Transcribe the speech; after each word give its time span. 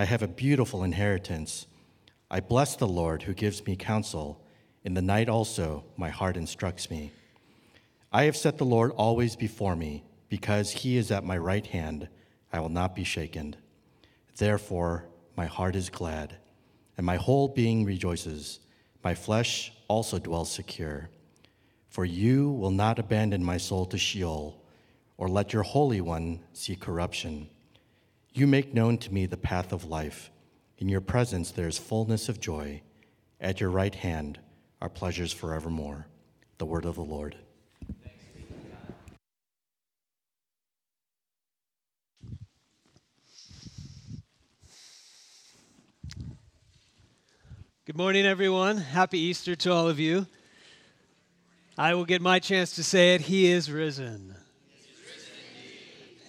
I 0.00 0.04
have 0.04 0.22
a 0.22 0.28
beautiful 0.28 0.84
inheritance. 0.84 1.66
I 2.30 2.38
bless 2.38 2.76
the 2.76 2.86
Lord 2.86 3.24
who 3.24 3.34
gives 3.34 3.66
me 3.66 3.74
counsel. 3.74 4.40
In 4.84 4.94
the 4.94 5.02
night 5.02 5.28
also, 5.28 5.86
my 5.96 6.08
heart 6.08 6.36
instructs 6.36 6.88
me. 6.88 7.10
I 8.12 8.22
have 8.22 8.36
set 8.36 8.58
the 8.58 8.64
Lord 8.64 8.92
always 8.92 9.34
before 9.34 9.74
me, 9.74 10.04
because 10.28 10.70
he 10.70 10.96
is 10.96 11.10
at 11.10 11.24
my 11.24 11.36
right 11.36 11.66
hand, 11.66 12.08
I 12.52 12.60
will 12.60 12.68
not 12.68 12.94
be 12.94 13.02
shaken. 13.02 13.56
Therefore, 14.36 15.08
my 15.36 15.46
heart 15.46 15.74
is 15.74 15.90
glad, 15.90 16.36
and 16.96 17.04
my 17.04 17.16
whole 17.16 17.48
being 17.48 17.84
rejoices. 17.84 18.60
My 19.02 19.16
flesh 19.16 19.72
also 19.88 20.20
dwells 20.20 20.52
secure. 20.52 21.10
For 21.88 22.04
you 22.04 22.50
will 22.52 22.70
not 22.70 23.00
abandon 23.00 23.42
my 23.42 23.56
soul 23.56 23.84
to 23.86 23.98
Sheol, 23.98 24.62
or 25.16 25.28
let 25.28 25.52
your 25.52 25.64
Holy 25.64 26.00
One 26.00 26.44
see 26.52 26.76
corruption. 26.76 27.50
You 28.38 28.46
make 28.46 28.72
known 28.72 28.98
to 28.98 29.12
me 29.12 29.26
the 29.26 29.36
path 29.36 29.72
of 29.72 29.86
life. 29.86 30.30
In 30.76 30.88
your 30.88 31.00
presence 31.00 31.50
there 31.50 31.66
is 31.66 31.76
fullness 31.76 32.28
of 32.28 32.38
joy. 32.38 32.82
At 33.40 33.60
your 33.60 33.68
right 33.68 33.92
hand 33.92 34.38
are 34.80 34.88
pleasures 34.88 35.32
forevermore. 35.32 36.06
The 36.58 36.64
word 36.64 36.84
of 36.84 36.94
the 36.94 37.02
Lord. 37.02 37.34
Good 47.86 47.96
morning, 47.96 48.24
everyone. 48.24 48.76
Happy 48.76 49.18
Easter 49.18 49.56
to 49.56 49.72
all 49.72 49.88
of 49.88 49.98
you. 49.98 50.28
I 51.76 51.94
will 51.94 52.04
get 52.04 52.22
my 52.22 52.38
chance 52.38 52.76
to 52.76 52.84
say 52.84 53.16
it. 53.16 53.22
He 53.22 53.50
is 53.50 53.68
risen. 53.68 54.37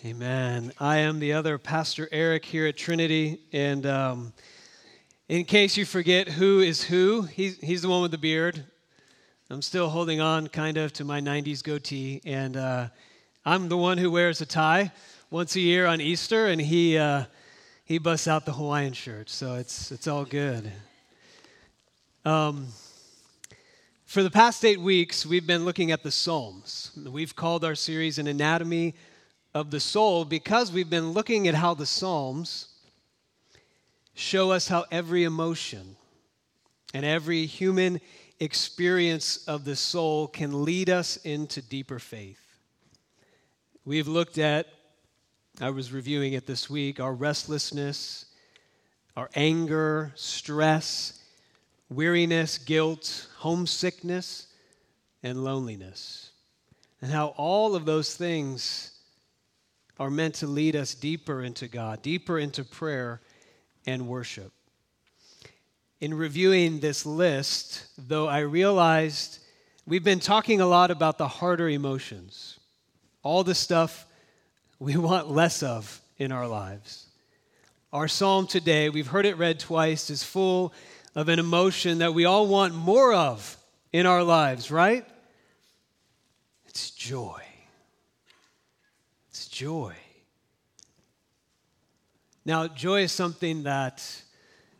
Amen. 0.05 0.72
I 0.80 1.00
am 1.00 1.19
the 1.19 1.33
other 1.33 1.58
Pastor 1.58 2.08
Eric 2.14 2.45
here 2.45 2.66
at 2.67 2.78
Trinity. 2.78 3.42
And 3.52 3.86
um, 3.86 4.33
in 5.28 5.44
case 5.44 5.75
you 5.75 5.83
forget 5.83 6.30
who 6.30 6.61
is 6.61 6.81
who, 6.81 7.23
he's, 7.23 7.58
he's 7.58 7.81
the 7.81 7.89
one 7.89 8.02
with 8.03 8.11
the 8.11 8.17
beard. 8.17 8.64
I'm 9.50 9.61
still 9.61 9.89
holding 9.89 10.22
on 10.22 10.47
kind 10.47 10.78
of 10.78 10.94
to 10.94 11.03
my 11.03 11.19
90s 11.19 11.61
goatee. 11.61 12.22
And 12.23 12.56
uh, 12.56 12.88
I'm 13.45 13.67
the 13.67 13.75
one 13.75 13.97
who 13.97 14.09
wears 14.09 14.39
a 14.39 14.45
tie 14.45 14.94
once 15.30 15.58
a 15.58 15.59
year 15.59 15.86
on 15.86 16.00
Easter, 16.00 16.47
and 16.47 16.61
he, 16.61 16.97
uh, 16.97 17.25
he 17.84 17.97
busts 17.97 18.30
out 18.30 18.45
the 18.45 18.53
Hawaiian 18.53 18.94
shirt. 18.94 19.30
So 19.30 19.56
it's, 19.56 19.91
it's 19.91 20.08
all 20.08 20.23
good. 20.23 20.72
Um, 22.23 22.67
for 24.06 24.23
the 24.23 24.31
past 24.31 24.63
eight 24.63 24.80
weeks, 24.80 25.25
we've 25.25 25.45
been 25.45 25.66
looking 25.66 25.91
at 25.91 26.03
the 26.03 26.11
Psalms. 26.11 26.91
We've 27.06 27.36
called 27.36 27.66
our 27.66 27.75
series 27.75 28.17
An 28.17 28.28
Anatomy 28.28 28.95
of 29.53 29.72
the 29.72 29.80
Soul 29.80 30.25
because 30.25 30.72
we've 30.72 30.89
been 30.89 31.11
looking 31.11 31.47
at 31.47 31.55
how 31.55 31.73
the 31.73 31.86
Psalms 31.86 32.67
show 34.14 34.52
us 34.52 34.67
how 34.67 34.86
every 34.91 35.23
emotion 35.23 35.95
and 36.94 37.06
every 37.06 37.45
human 37.45 38.02
experience 38.39 39.47
of 39.47 39.66
the 39.66 39.75
soul 39.75 40.28
can 40.28 40.64
lead 40.64 40.89
us 40.89 41.17
into 41.17 41.61
deeper 41.61 42.00
faith. 42.00 42.41
We've 43.85 44.07
looked 44.07 44.38
at, 44.38 44.68
I 45.62 45.72
was 45.72 45.91
reviewing 45.91 46.34
it 46.34 46.46
this 46.46 46.69
week, 46.69 47.00
our 47.00 47.13
restlessness, 47.13 48.25
our 49.16 49.29
anger, 49.35 50.12
stress, 50.16 51.22
weariness, 51.90 52.57
guilt, 52.57 53.28
homesickness, 53.38 54.47
and 55.23 55.44
loneliness. 55.44 56.31
And 57.02 57.12
how 57.12 57.28
all 57.38 57.75
of 57.75 57.85
those 57.85 58.16
things 58.16 58.98
are 59.99 60.09
meant 60.09 60.35
to 60.35 60.47
lead 60.47 60.75
us 60.75 60.95
deeper 60.95 61.43
into 61.43 61.67
God, 61.67 62.01
deeper 62.01 62.39
into 62.39 62.63
prayer 62.63 63.21
and 63.85 64.07
worship. 64.07 64.53
In 65.99 66.13
reviewing 66.13 66.79
this 66.79 67.05
list, 67.05 67.85
though, 67.97 68.27
I 68.27 68.39
realized 68.39 69.39
we've 69.85 70.03
been 70.03 70.21
talking 70.21 70.61
a 70.61 70.65
lot 70.65 70.89
about 70.89 71.17
the 71.17 71.27
harder 71.27 71.67
emotions, 71.67 72.57
all 73.21 73.43
the 73.43 73.53
stuff 73.53 74.05
we 74.79 74.95
want 74.95 75.29
less 75.29 75.61
of 75.61 76.01
in 76.17 76.31
our 76.31 76.47
lives. 76.47 77.07
Our 77.91 78.07
psalm 78.07 78.47
today, 78.47 78.89
we've 78.89 79.07
heard 79.07 79.25
it 79.25 79.37
read 79.37 79.59
twice, 79.59 80.09
is 80.09 80.23
full 80.23 80.73
of 81.16 81.27
an 81.27 81.39
emotion 81.39 81.97
that 81.97 82.13
we 82.13 82.23
all 82.23 82.47
want 82.47 82.73
more 82.73 83.13
of 83.13 83.57
in 83.91 84.05
our 84.05 84.23
lives, 84.23 84.71
right? 84.71 85.05
It's 86.67 86.91
joy. 86.91 87.41
Joy. 89.59 89.94
Now, 92.46 92.70
joy 92.70 93.02
is 93.02 93.12
something 93.12 93.64
that 93.64 94.02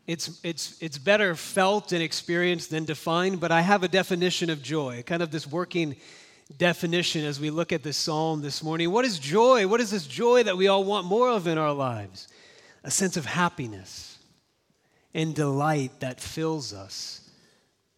it's, 0.08 0.40
it's, 0.42 0.82
it's 0.82 0.98
better 0.98 1.36
felt 1.36 1.92
and 1.92 2.02
experienced 2.02 2.70
than 2.70 2.86
defined, 2.86 3.42
but 3.42 3.52
I 3.52 3.60
have 3.60 3.84
a 3.84 3.90
definition 3.90 4.50
of 4.50 4.64
joy, 4.64 5.04
kind 5.06 5.22
of 5.22 5.32
this 5.32 5.46
working 5.46 5.98
definition 6.58 7.26
as 7.26 7.42
we 7.42 7.50
look 7.50 7.74
at 7.74 7.84
this 7.84 7.98
psalm 7.98 8.42
this 8.42 8.64
morning. 8.64 8.90
What 8.90 9.04
is 9.04 9.20
joy? 9.20 9.68
What 9.68 9.82
is 9.82 9.92
this 9.92 10.08
joy 10.08 10.44
that 10.44 10.56
we 10.56 10.70
all 10.70 10.86
want 10.86 11.06
more 11.06 11.28
of 11.28 11.46
in 11.46 11.58
our 11.58 11.74
lives? 11.74 12.30
A 12.86 12.90
sense 12.90 13.18
of 13.18 13.26
happiness 13.26 14.18
and 15.14 15.36
delight 15.36 16.00
that 16.00 16.22
fills 16.22 16.72
us 16.72 17.30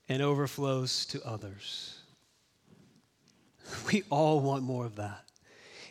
and 0.10 0.24
overflows 0.24 1.06
to 1.06 1.24
others. 1.24 2.00
We 3.86 4.02
all 4.10 4.40
want 4.40 4.64
more 4.64 4.88
of 4.88 4.96
that. 4.96 5.31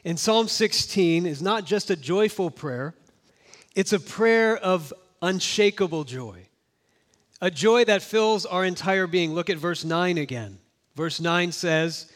And 0.04 0.18
Psalm 0.18 0.48
16 0.48 1.26
is 1.26 1.42
not 1.42 1.64
just 1.64 1.90
a 1.90 1.96
joyful 1.96 2.50
prayer, 2.50 2.94
it's 3.74 3.92
a 3.92 4.00
prayer 4.00 4.56
of 4.56 4.92
unshakable 5.22 6.04
joy, 6.04 6.46
a 7.40 7.50
joy 7.50 7.84
that 7.84 8.02
fills 8.02 8.46
our 8.46 8.64
entire 8.64 9.06
being. 9.06 9.34
Look 9.34 9.50
at 9.50 9.58
verse 9.58 9.84
9 9.84 10.18
again. 10.18 10.58
Verse 10.96 11.20
9 11.20 11.52
says, 11.52 12.10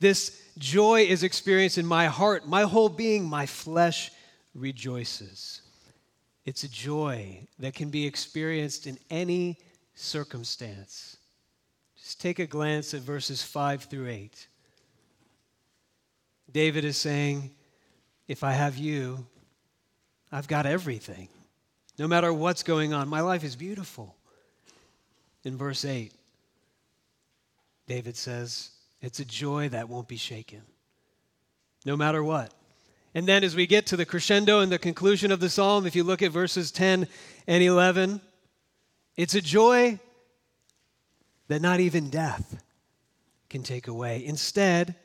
This 0.00 0.42
joy 0.58 1.02
is 1.02 1.22
experienced 1.22 1.78
in 1.78 1.86
my 1.86 2.06
heart, 2.06 2.48
my 2.48 2.62
whole 2.62 2.88
being, 2.88 3.24
my 3.24 3.46
flesh 3.46 4.10
rejoices. 4.54 5.62
It's 6.44 6.64
a 6.64 6.68
joy 6.68 7.46
that 7.58 7.74
can 7.74 7.90
be 7.90 8.06
experienced 8.06 8.86
in 8.86 8.98
any 9.10 9.58
circumstance. 9.94 11.16
Just 11.98 12.20
take 12.20 12.38
a 12.38 12.46
glance 12.46 12.94
at 12.94 13.00
verses 13.00 13.42
5 13.42 13.84
through 13.84 14.08
8. 14.08 14.46
David 16.52 16.84
is 16.84 16.96
saying, 16.96 17.50
If 18.28 18.44
I 18.44 18.52
have 18.52 18.76
you, 18.76 19.26
I've 20.30 20.48
got 20.48 20.66
everything. 20.66 21.28
No 21.98 22.06
matter 22.06 22.32
what's 22.32 22.62
going 22.62 22.92
on, 22.92 23.08
my 23.08 23.20
life 23.20 23.44
is 23.44 23.56
beautiful. 23.56 24.14
In 25.44 25.56
verse 25.56 25.84
8, 25.84 26.12
David 27.86 28.16
says, 28.16 28.70
It's 29.00 29.20
a 29.20 29.24
joy 29.24 29.68
that 29.70 29.88
won't 29.88 30.08
be 30.08 30.16
shaken, 30.16 30.62
no 31.84 31.96
matter 31.96 32.22
what. 32.22 32.52
And 33.14 33.26
then 33.26 33.44
as 33.44 33.56
we 33.56 33.66
get 33.66 33.86
to 33.86 33.96
the 33.96 34.04
crescendo 34.04 34.60
and 34.60 34.70
the 34.70 34.78
conclusion 34.78 35.32
of 35.32 35.40
the 35.40 35.48
psalm, 35.48 35.86
if 35.86 35.96
you 35.96 36.04
look 36.04 36.20
at 36.20 36.32
verses 36.32 36.70
10 36.70 37.08
and 37.46 37.62
11, 37.62 38.20
it's 39.16 39.34
a 39.34 39.40
joy 39.40 39.98
that 41.48 41.62
not 41.62 41.80
even 41.80 42.10
death 42.10 42.62
can 43.48 43.62
take 43.62 43.88
away. 43.88 44.22
Instead, 44.26 44.96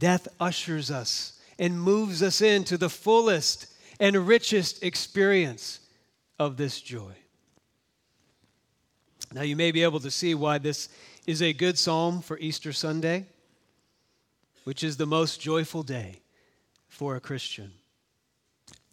death 0.00 0.26
ushers 0.40 0.90
us 0.90 1.38
and 1.58 1.80
moves 1.80 2.22
us 2.22 2.40
into 2.40 2.76
the 2.76 2.88
fullest 2.88 3.66
and 4.00 4.16
richest 4.26 4.82
experience 4.82 5.78
of 6.38 6.56
this 6.56 6.80
joy. 6.80 7.12
Now, 9.32 9.42
you 9.42 9.54
may 9.54 9.70
be 9.70 9.84
able 9.84 10.00
to 10.00 10.10
see 10.10 10.34
why 10.34 10.58
this 10.58 10.88
is 11.26 11.42
a 11.42 11.52
good 11.52 11.78
psalm 11.78 12.22
for 12.22 12.38
Easter 12.38 12.72
Sunday, 12.72 13.26
which 14.64 14.82
is 14.82 14.96
the 14.96 15.06
most 15.06 15.40
joyful 15.40 15.84
day 15.84 16.20
for 16.88 17.14
a 17.14 17.20
Christian. 17.20 17.70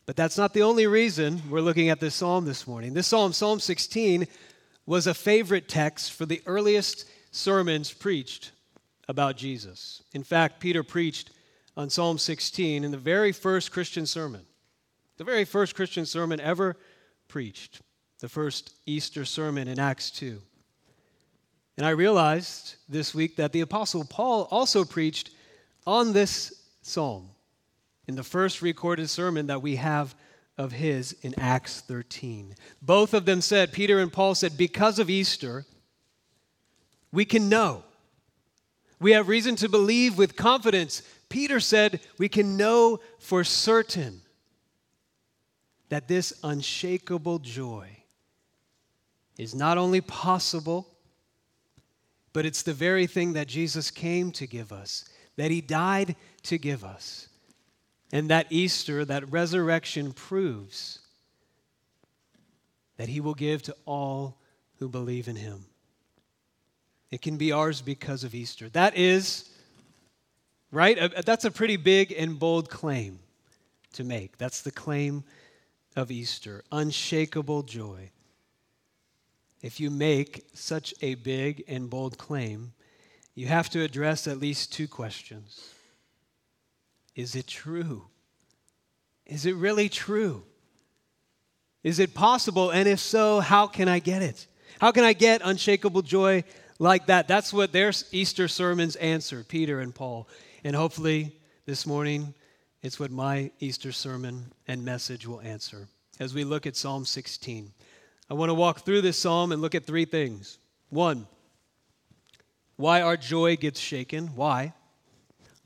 But 0.05 0.15
that's 0.15 0.37
not 0.37 0.53
the 0.53 0.61
only 0.61 0.87
reason 0.87 1.41
we're 1.49 1.61
looking 1.61 1.89
at 1.89 1.99
this 1.99 2.15
psalm 2.15 2.45
this 2.45 2.67
morning. 2.67 2.93
This 2.93 3.07
psalm, 3.07 3.33
Psalm 3.33 3.59
16, 3.59 4.27
was 4.85 5.07
a 5.07 5.13
favorite 5.13 5.67
text 5.67 6.13
for 6.13 6.25
the 6.25 6.41
earliest 6.45 7.05
sermons 7.31 7.91
preached 7.91 8.51
about 9.07 9.37
Jesus. 9.37 10.03
In 10.13 10.23
fact, 10.23 10.59
Peter 10.59 10.83
preached 10.83 11.31
on 11.75 11.89
Psalm 11.89 12.17
16 12.17 12.83
in 12.83 12.91
the 12.91 12.97
very 12.97 13.31
first 13.31 13.71
Christian 13.71 14.05
sermon, 14.05 14.45
the 15.17 15.23
very 15.23 15.45
first 15.45 15.75
Christian 15.75 16.05
sermon 16.05 16.39
ever 16.39 16.75
preached. 17.27 17.81
the 18.19 18.29
first 18.29 18.73
Easter 18.85 19.25
sermon 19.25 19.67
in 19.67 19.79
Acts 19.79 20.09
2. 20.11 20.41
And 21.77 21.85
I 21.85 21.91
realized 21.91 22.75
this 22.89 23.13
week 23.13 23.35
that 23.35 23.51
the 23.51 23.61
Apostle 23.61 24.05
Paul 24.05 24.47
also 24.49 24.83
preached 24.83 25.29
on 25.85 26.13
this 26.13 26.63
psalm 26.81 27.29
in 28.07 28.15
the 28.15 28.23
first 28.23 28.61
recorded 28.61 29.09
sermon 29.09 29.47
that 29.47 29.61
we 29.61 29.75
have 29.75 30.15
of 30.57 30.71
his 30.71 31.13
in 31.21 31.35
Acts 31.39 31.81
13. 31.81 32.55
Both 32.81 33.13
of 33.13 33.25
them 33.25 33.41
said, 33.41 33.71
Peter 33.71 33.99
and 33.99 34.11
Paul 34.11 34.33
said, 34.33 34.57
because 34.57 34.97
of 34.97 35.09
Easter, 35.09 35.65
we 37.11 37.25
can 37.25 37.49
know. 37.49 37.83
We 38.99 39.11
have 39.11 39.27
reason 39.27 39.55
to 39.57 39.69
believe 39.69 40.17
with 40.17 40.35
confidence. 40.35 41.03
Peter 41.29 41.59
said, 41.59 41.99
we 42.17 42.29
can 42.29 42.57
know 42.57 42.99
for 43.19 43.43
certain 43.43 44.21
that 45.89 46.07
this 46.07 46.33
unshakable 46.43 47.39
joy 47.39 47.89
is 49.37 49.53
not 49.53 49.77
only 49.77 50.01
possible, 50.01 50.87
but 52.33 52.45
it's 52.45 52.63
the 52.63 52.73
very 52.73 53.07
thing 53.07 53.33
that 53.33 53.47
Jesus 53.47 53.91
came 53.91 54.31
to 54.31 54.47
give 54.47 54.71
us, 54.71 55.05
that 55.37 55.51
he 55.51 55.61
died 55.61 56.15
to 56.43 56.57
give 56.57 56.83
us. 56.83 57.29
And 58.11 58.29
that 58.29 58.47
Easter, 58.49 59.05
that 59.05 59.31
resurrection 59.31 60.13
proves 60.13 60.99
that 62.97 63.09
he 63.09 63.19
will 63.19 63.35
give 63.35 63.61
to 63.63 63.75
all 63.85 64.39
who 64.79 64.89
believe 64.89 65.27
in 65.27 65.35
him. 65.35 65.65
It 67.11 67.21
can 67.21 67.37
be 67.37 67.51
ours 67.51 67.81
because 67.81 68.23
of 68.23 68.35
Easter. 68.35 68.69
That 68.69 68.97
is, 68.97 69.49
right? 70.71 70.97
Uh, 70.97 71.21
that's 71.25 71.45
a 71.45 71.51
pretty 71.51 71.77
big 71.77 72.13
and 72.17 72.37
bold 72.37 72.69
claim 72.69 73.19
to 73.93 74.03
make. 74.03 74.37
That's 74.37 74.61
the 74.61 74.71
claim 74.71 75.23
of 75.95 76.11
Easter 76.11 76.63
unshakable 76.71 77.63
joy. 77.63 78.11
If 79.61 79.79
you 79.79 79.89
make 79.89 80.45
such 80.53 80.93
a 81.01 81.15
big 81.15 81.63
and 81.67 81.89
bold 81.89 82.17
claim, 82.17 82.73
you 83.33 83.47
have 83.47 83.69
to 83.71 83.81
address 83.81 84.27
at 84.27 84.39
least 84.39 84.73
two 84.73 84.87
questions. 84.87 85.73
Is 87.15 87.35
it 87.35 87.47
true? 87.47 88.07
Is 89.25 89.45
it 89.45 89.55
really 89.55 89.89
true? 89.89 90.43
Is 91.83 91.99
it 91.99 92.13
possible? 92.13 92.69
And 92.69 92.87
if 92.87 92.99
so, 92.99 93.39
how 93.39 93.65
can 93.67 93.87
I 93.87 93.99
get 93.99 94.21
it? 94.21 94.45
How 94.79 94.91
can 94.91 95.03
I 95.03 95.13
get 95.13 95.41
unshakable 95.43 96.03
joy 96.03 96.43
like 96.79 97.07
that? 97.07 97.27
That's 97.27 97.53
what 97.53 97.71
their 97.71 97.91
Easter 98.11 98.47
sermons 98.47 98.95
answer, 98.97 99.43
Peter 99.47 99.79
and 99.79 99.93
Paul. 99.93 100.27
And 100.63 100.75
hopefully 100.75 101.35
this 101.65 101.85
morning, 101.85 102.33
it's 102.81 102.99
what 102.99 103.11
my 103.11 103.51
Easter 103.59 103.91
sermon 103.91 104.53
and 104.67 104.85
message 104.85 105.27
will 105.27 105.41
answer 105.41 105.87
as 106.19 106.33
we 106.33 106.43
look 106.43 106.65
at 106.65 106.75
Psalm 106.75 107.05
16. 107.05 107.71
I 108.29 108.33
want 108.33 108.49
to 108.49 108.53
walk 108.53 108.81
through 108.81 109.01
this 109.01 109.17
psalm 109.17 109.51
and 109.51 109.61
look 109.61 109.75
at 109.75 109.85
three 109.85 110.05
things. 110.05 110.59
One, 110.89 111.27
why 112.75 113.01
our 113.01 113.17
joy 113.17 113.55
gets 113.55 113.79
shaken. 113.79 114.27
Why? 114.35 114.73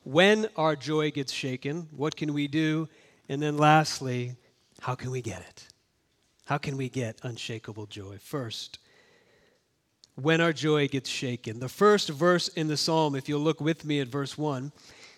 When 0.03 0.47
our 0.55 0.75
joy 0.75 1.11
gets 1.11 1.31
shaken, 1.31 1.87
what 1.91 2.15
can 2.15 2.33
we 2.33 2.47
do? 2.47 2.87
And 3.29 3.41
then 3.41 3.57
lastly, 3.57 4.35
how 4.79 4.95
can 4.95 5.11
we 5.11 5.21
get 5.21 5.41
it? 5.41 5.67
How 6.45 6.57
can 6.57 6.77
we 6.77 6.89
get 6.89 7.19
unshakable 7.23 7.85
joy? 7.85 8.17
First, 8.19 8.79
when 10.15 10.41
our 10.41 10.53
joy 10.53 10.87
gets 10.87 11.09
shaken. 11.09 11.59
The 11.59 11.69
first 11.69 12.09
verse 12.09 12.47
in 12.49 12.67
the 12.67 12.77
psalm, 12.77 13.15
if 13.15 13.29
you'll 13.29 13.41
look 13.41 13.61
with 13.61 13.85
me 13.85 13.99
at 13.99 14.07
verse 14.07 14.37
1, 14.37 14.71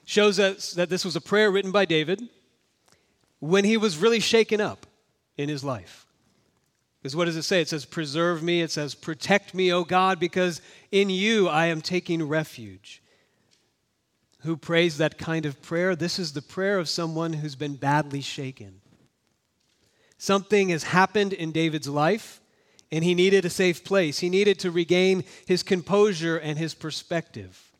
shows 0.05 0.39
us 0.39 0.71
that 0.73 0.89
this 0.89 1.05
was 1.05 1.15
a 1.15 1.21
prayer 1.21 1.51
written 1.51 1.71
by 1.71 1.85
David 1.85 2.21
when 3.39 3.65
he 3.65 3.77
was 3.77 3.97
really 3.97 4.19
shaken 4.19 4.61
up 4.61 4.85
in 5.37 5.49
his 5.49 5.63
life. 5.63 6.05
Because 7.01 7.15
what 7.15 7.25
does 7.25 7.35
it 7.35 7.43
say? 7.43 7.59
It 7.59 7.67
says, 7.67 7.83
Preserve 7.83 8.41
me. 8.41 8.61
It 8.61 8.71
says, 8.71 8.95
Protect 8.95 9.53
me, 9.53 9.73
O 9.73 9.83
God, 9.83 10.19
because 10.19 10.61
in 10.91 11.09
you 11.09 11.49
I 11.49 11.65
am 11.65 11.81
taking 11.81 12.23
refuge. 12.27 13.01
Who 14.43 14.55
prays 14.55 14.97
that 14.97 15.17
kind 15.17 15.45
of 15.45 15.61
prayer? 15.61 15.95
This 15.95 16.19
is 16.19 16.33
the 16.33 16.41
prayer 16.41 16.77
of 16.77 16.87
someone 16.87 17.33
who's 17.33 17.55
been 17.55 17.75
badly 17.75 18.21
shaken. 18.21 18.81
Something 20.17 20.69
has 20.69 20.83
happened 20.83 21.33
in 21.33 21.51
David's 21.51 21.89
life, 21.89 22.39
and 22.93 23.03
he 23.03 23.15
needed 23.15 23.43
a 23.43 23.49
safe 23.49 23.83
place. 23.83 24.19
He 24.19 24.29
needed 24.29 24.59
to 24.59 24.69
regain 24.69 25.23
his 25.47 25.63
composure 25.63 26.37
and 26.37 26.59
his 26.59 26.75
perspective. 26.75 27.71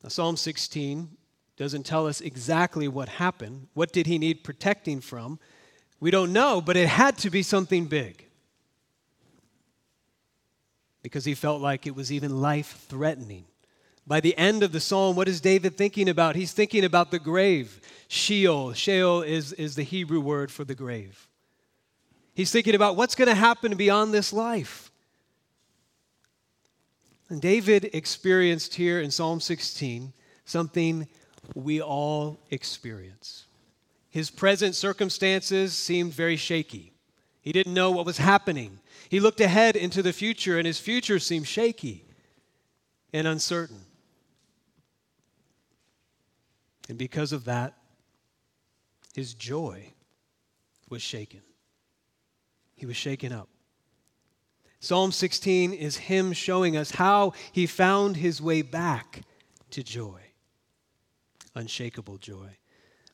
Now, 0.00 0.10
Psalm 0.10 0.36
16 0.36 1.08
doesn't 1.56 1.84
tell 1.84 2.06
us 2.06 2.20
exactly 2.20 2.86
what 2.86 3.08
happened. 3.08 3.66
What 3.74 3.92
did 3.92 4.06
he 4.06 4.16
need 4.16 4.44
protecting 4.44 5.00
from? 5.00 5.40
We 5.98 6.12
don't 6.12 6.32
know, 6.32 6.60
but 6.60 6.76
it 6.76 6.86
had 6.86 7.18
to 7.18 7.30
be 7.30 7.42
something 7.42 7.86
big. 7.86 8.24
Because 11.02 11.24
he 11.24 11.34
felt 11.34 11.60
like 11.60 11.84
it 11.84 11.96
was 11.96 12.12
even 12.12 12.40
life 12.40 12.86
threatening. 12.88 13.44
By 14.06 14.20
the 14.20 14.38
end 14.38 14.62
of 14.62 14.70
the 14.70 14.78
psalm, 14.78 15.16
what 15.16 15.26
is 15.26 15.40
David 15.40 15.76
thinking 15.76 16.08
about? 16.08 16.36
He's 16.36 16.52
thinking 16.52 16.84
about 16.84 17.10
the 17.10 17.18
grave. 17.18 17.80
Sheol. 18.06 18.72
Sheol 18.74 19.22
is, 19.22 19.52
is 19.54 19.74
the 19.74 19.82
Hebrew 19.82 20.20
word 20.20 20.52
for 20.52 20.62
the 20.62 20.76
grave. 20.76 21.28
He's 22.34 22.50
thinking 22.50 22.74
about 22.74 22.96
what's 22.96 23.14
going 23.14 23.28
to 23.28 23.34
happen 23.34 23.76
beyond 23.76 24.12
this 24.12 24.32
life. 24.32 24.90
And 27.28 27.40
David 27.40 27.90
experienced 27.92 28.74
here 28.74 29.00
in 29.00 29.10
Psalm 29.10 29.40
16 29.40 30.12
something 30.44 31.08
we 31.54 31.80
all 31.80 32.38
experience. 32.50 33.46
His 34.10 34.30
present 34.30 34.74
circumstances 34.74 35.72
seemed 35.72 36.12
very 36.12 36.36
shaky. 36.36 36.92
He 37.40 37.52
didn't 37.52 37.74
know 37.74 37.90
what 37.90 38.06
was 38.06 38.18
happening. 38.18 38.78
He 39.08 39.20
looked 39.20 39.40
ahead 39.40 39.76
into 39.76 40.02
the 40.02 40.12
future, 40.12 40.58
and 40.58 40.66
his 40.66 40.78
future 40.78 41.18
seemed 41.18 41.46
shaky 41.46 42.04
and 43.12 43.26
uncertain. 43.26 43.80
And 46.88 46.98
because 46.98 47.32
of 47.32 47.44
that, 47.44 47.74
his 49.14 49.34
joy 49.34 49.92
was 50.88 51.02
shaken. 51.02 51.40
He 52.84 52.86
was 52.86 52.98
shaken 52.98 53.32
up. 53.32 53.48
Psalm 54.78 55.10
16 55.10 55.72
is 55.72 55.96
him 55.96 56.34
showing 56.34 56.76
us 56.76 56.90
how 56.90 57.32
he 57.50 57.66
found 57.66 58.18
his 58.18 58.42
way 58.42 58.60
back 58.60 59.22
to 59.70 59.82
joy, 59.82 60.20
unshakable 61.54 62.18
joy. 62.18 62.58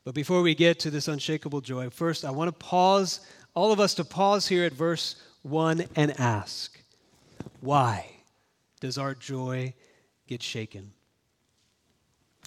But 0.02 0.16
before 0.16 0.42
we 0.42 0.56
get 0.56 0.80
to 0.80 0.90
this 0.90 1.06
unshakable 1.06 1.60
joy, 1.60 1.88
first 1.88 2.24
I 2.24 2.32
want 2.32 2.48
to 2.48 2.66
pause, 2.66 3.20
all 3.54 3.70
of 3.70 3.78
us 3.78 3.94
to 3.94 4.04
pause 4.04 4.48
here 4.48 4.64
at 4.64 4.72
verse 4.72 5.14
1 5.42 5.84
and 5.94 6.18
ask, 6.18 6.76
why 7.60 8.10
does 8.80 8.98
our 8.98 9.14
joy 9.14 9.72
get 10.26 10.42
shaken? 10.42 10.90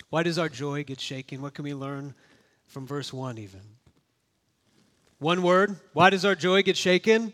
Why 0.10 0.24
does 0.24 0.38
our 0.38 0.50
joy 0.50 0.84
get 0.84 1.00
shaken? 1.00 1.42
What 1.42 1.54
can 1.54 1.64
we 1.64 1.74
learn 1.74 2.16
from 2.68 2.86
verse 2.86 3.14
1 3.14 3.38
even? 3.38 3.62
One 5.20 5.42
word, 5.42 5.78
why 5.94 6.10
does 6.10 6.26
our 6.26 6.36
joy 6.36 6.64
get 6.64 6.78
shaken? 6.78 7.34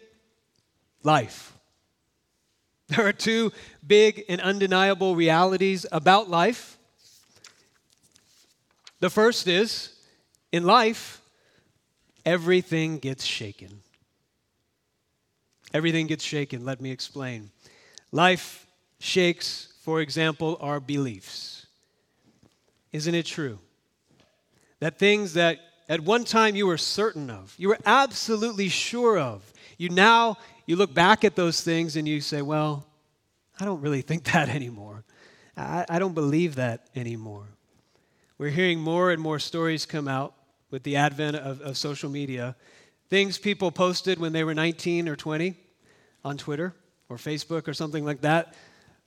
Life. 1.03 1.53
There 2.89 3.05
are 3.07 3.13
two 3.13 3.51
big 3.85 4.25
and 4.27 4.41
undeniable 4.41 5.15
realities 5.15 5.85
about 5.91 6.29
life. 6.29 6.77
The 8.99 9.09
first 9.09 9.47
is 9.47 9.93
in 10.51 10.63
life, 10.63 11.21
everything 12.25 12.97
gets 12.97 13.23
shaken. 13.23 13.81
Everything 15.73 16.07
gets 16.07 16.23
shaken. 16.23 16.65
Let 16.65 16.81
me 16.81 16.91
explain. 16.91 17.51
Life 18.11 18.65
shakes, 18.99 19.73
for 19.83 20.01
example, 20.01 20.57
our 20.59 20.79
beliefs. 20.79 21.67
Isn't 22.91 23.13
it 23.13 23.27
true? 23.27 23.59
That 24.79 24.97
things 24.97 25.33
that 25.33 25.59
at 25.89 25.99
one 26.01 26.23
time 26.23 26.55
you 26.55 26.67
were 26.67 26.77
certain 26.77 27.29
of, 27.29 27.53
you 27.57 27.67
were 27.67 27.79
absolutely 27.85 28.69
sure 28.69 29.17
of, 29.17 29.51
you 29.77 29.89
now 29.89 30.37
you 30.67 30.75
look 30.75 30.93
back 30.93 31.25
at 31.25 31.35
those 31.35 31.61
things 31.61 31.95
and 31.95 32.07
you 32.07 32.21
say, 32.21 32.43
well, 32.43 32.85
I 33.59 33.65
don't 33.65 33.81
really 33.81 34.03
think 34.03 34.25
that 34.25 34.47
anymore. 34.55 35.03
I, 35.57 35.85
I 35.89 35.99
don't 35.99 36.13
believe 36.13 36.55
that 36.55 36.87
anymore. 36.95 37.47
We're 38.37 38.51
hearing 38.51 38.79
more 38.79 39.11
and 39.11 39.21
more 39.21 39.39
stories 39.39 39.85
come 39.85 40.07
out 40.07 40.35
with 40.69 40.83
the 40.83 40.95
advent 40.95 41.35
of, 41.35 41.59
of 41.61 41.75
social 41.75 42.09
media, 42.09 42.55
things 43.09 43.39
people 43.39 43.71
posted 43.71 44.19
when 44.19 44.31
they 44.31 44.43
were 44.43 44.53
19 44.53 45.09
or 45.09 45.15
20 45.15 45.55
on 46.23 46.37
Twitter 46.37 46.75
or 47.09 47.17
Facebook 47.17 47.67
or 47.67 47.73
something 47.73 48.05
like 48.05 48.21
that, 48.21 48.53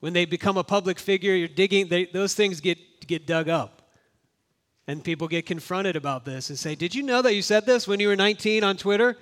when 0.01 0.13
they 0.13 0.25
become 0.25 0.59
a 0.59 0.65
public 0.65 0.99
figure, 0.99 1.35
you're 1.35 1.47
digging, 1.47 1.87
they, 1.87 2.07
those 2.07 2.35
things 2.35 2.61
get, 2.61 3.07
get 3.07 3.25
dug 3.25 3.49
up. 3.49 3.82
And 4.87 5.03
people 5.05 5.29
get 5.29 5.47
confronted 5.47 5.95
about 5.95 6.25
this 6.25 6.51
and 6.51 6.59
say, 6.59 6.75
Did 6.75 6.95
you 6.95 7.03
know 7.03 7.23
that 7.23 7.35
you 7.35 7.43
said 7.43 7.67
this 7.67 7.87
when 7.87 8.01
you 8.01 8.09
were 8.09 8.17
19 8.17 8.65
on 8.65 8.77
Twitter? 8.77 9.17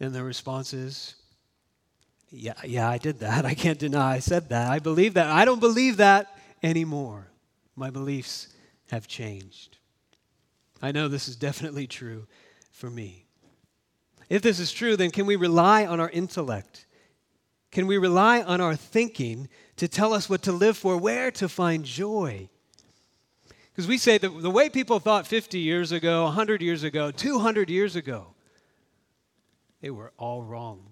And 0.00 0.12
the 0.12 0.24
response 0.24 0.72
is, 0.72 1.14
Yeah, 2.30 2.54
yeah, 2.64 2.88
I 2.88 2.98
did 2.98 3.20
that. 3.20 3.44
I 3.44 3.54
can't 3.54 3.78
deny 3.78 4.14
I 4.14 4.18
said 4.18 4.48
that. 4.48 4.70
I 4.70 4.78
believe 4.78 5.14
that. 5.14 5.28
I 5.28 5.44
don't 5.44 5.60
believe 5.60 5.98
that 5.98 6.36
anymore. 6.62 7.28
My 7.76 7.90
beliefs 7.90 8.48
have 8.90 9.06
changed. 9.06 9.78
I 10.82 10.92
know 10.92 11.08
this 11.08 11.28
is 11.28 11.36
definitely 11.36 11.86
true 11.86 12.26
for 12.70 12.90
me. 12.90 13.24
If 14.28 14.42
this 14.42 14.58
is 14.58 14.72
true, 14.72 14.96
then 14.96 15.10
can 15.10 15.26
we 15.26 15.36
rely 15.36 15.86
on 15.86 16.00
our 16.00 16.10
intellect? 16.10 16.86
Can 17.70 17.86
we 17.86 17.98
rely 17.98 18.42
on 18.42 18.60
our 18.60 18.76
thinking 18.76 19.48
to 19.76 19.88
tell 19.88 20.12
us 20.12 20.28
what 20.28 20.42
to 20.42 20.52
live 20.52 20.76
for, 20.76 20.96
where 20.96 21.30
to 21.32 21.48
find 21.48 21.84
joy? 21.84 22.48
Because 23.74 23.88
we 23.88 23.98
say 23.98 24.18
that 24.18 24.28
the 24.40 24.50
way 24.50 24.70
people 24.70 25.00
thought 25.00 25.26
50 25.26 25.58
years 25.58 25.90
ago, 25.90 26.24
100 26.24 26.62
years 26.62 26.84
ago, 26.84 27.10
200 27.10 27.68
years 27.68 27.96
ago, 27.96 28.28
they 29.80 29.90
were 29.90 30.12
all 30.16 30.44
wrong 30.44 30.90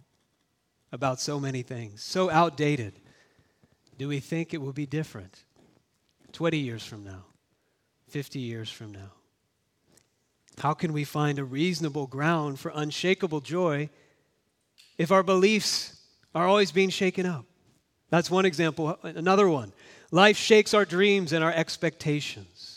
about 0.90 1.20
so 1.20 1.38
many 1.38 1.62
things, 1.62 2.02
so 2.02 2.28
outdated. 2.28 2.94
Do 3.98 4.08
we 4.08 4.18
think 4.18 4.52
it 4.52 4.60
will 4.60 4.72
be 4.72 4.84
different 4.84 5.44
20 6.32 6.58
years 6.58 6.84
from 6.84 7.04
now, 7.04 7.24
50 8.08 8.40
years 8.40 8.68
from 8.68 8.90
now? 8.90 9.12
How 10.58 10.74
can 10.74 10.92
we 10.92 11.04
find 11.04 11.38
a 11.38 11.44
reasonable 11.44 12.08
ground 12.08 12.58
for 12.58 12.72
unshakable 12.74 13.40
joy 13.42 13.90
if 14.98 15.12
our 15.12 15.22
beliefs 15.22 16.00
are 16.34 16.48
always 16.48 16.72
being 16.72 16.90
shaken 16.90 17.26
up? 17.26 17.46
That's 18.10 18.30
one 18.30 18.44
example. 18.44 18.98
Another 19.04 19.48
one 19.48 19.72
life 20.10 20.36
shakes 20.36 20.74
our 20.74 20.84
dreams 20.84 21.32
and 21.32 21.44
our 21.44 21.52
expectations. 21.52 22.71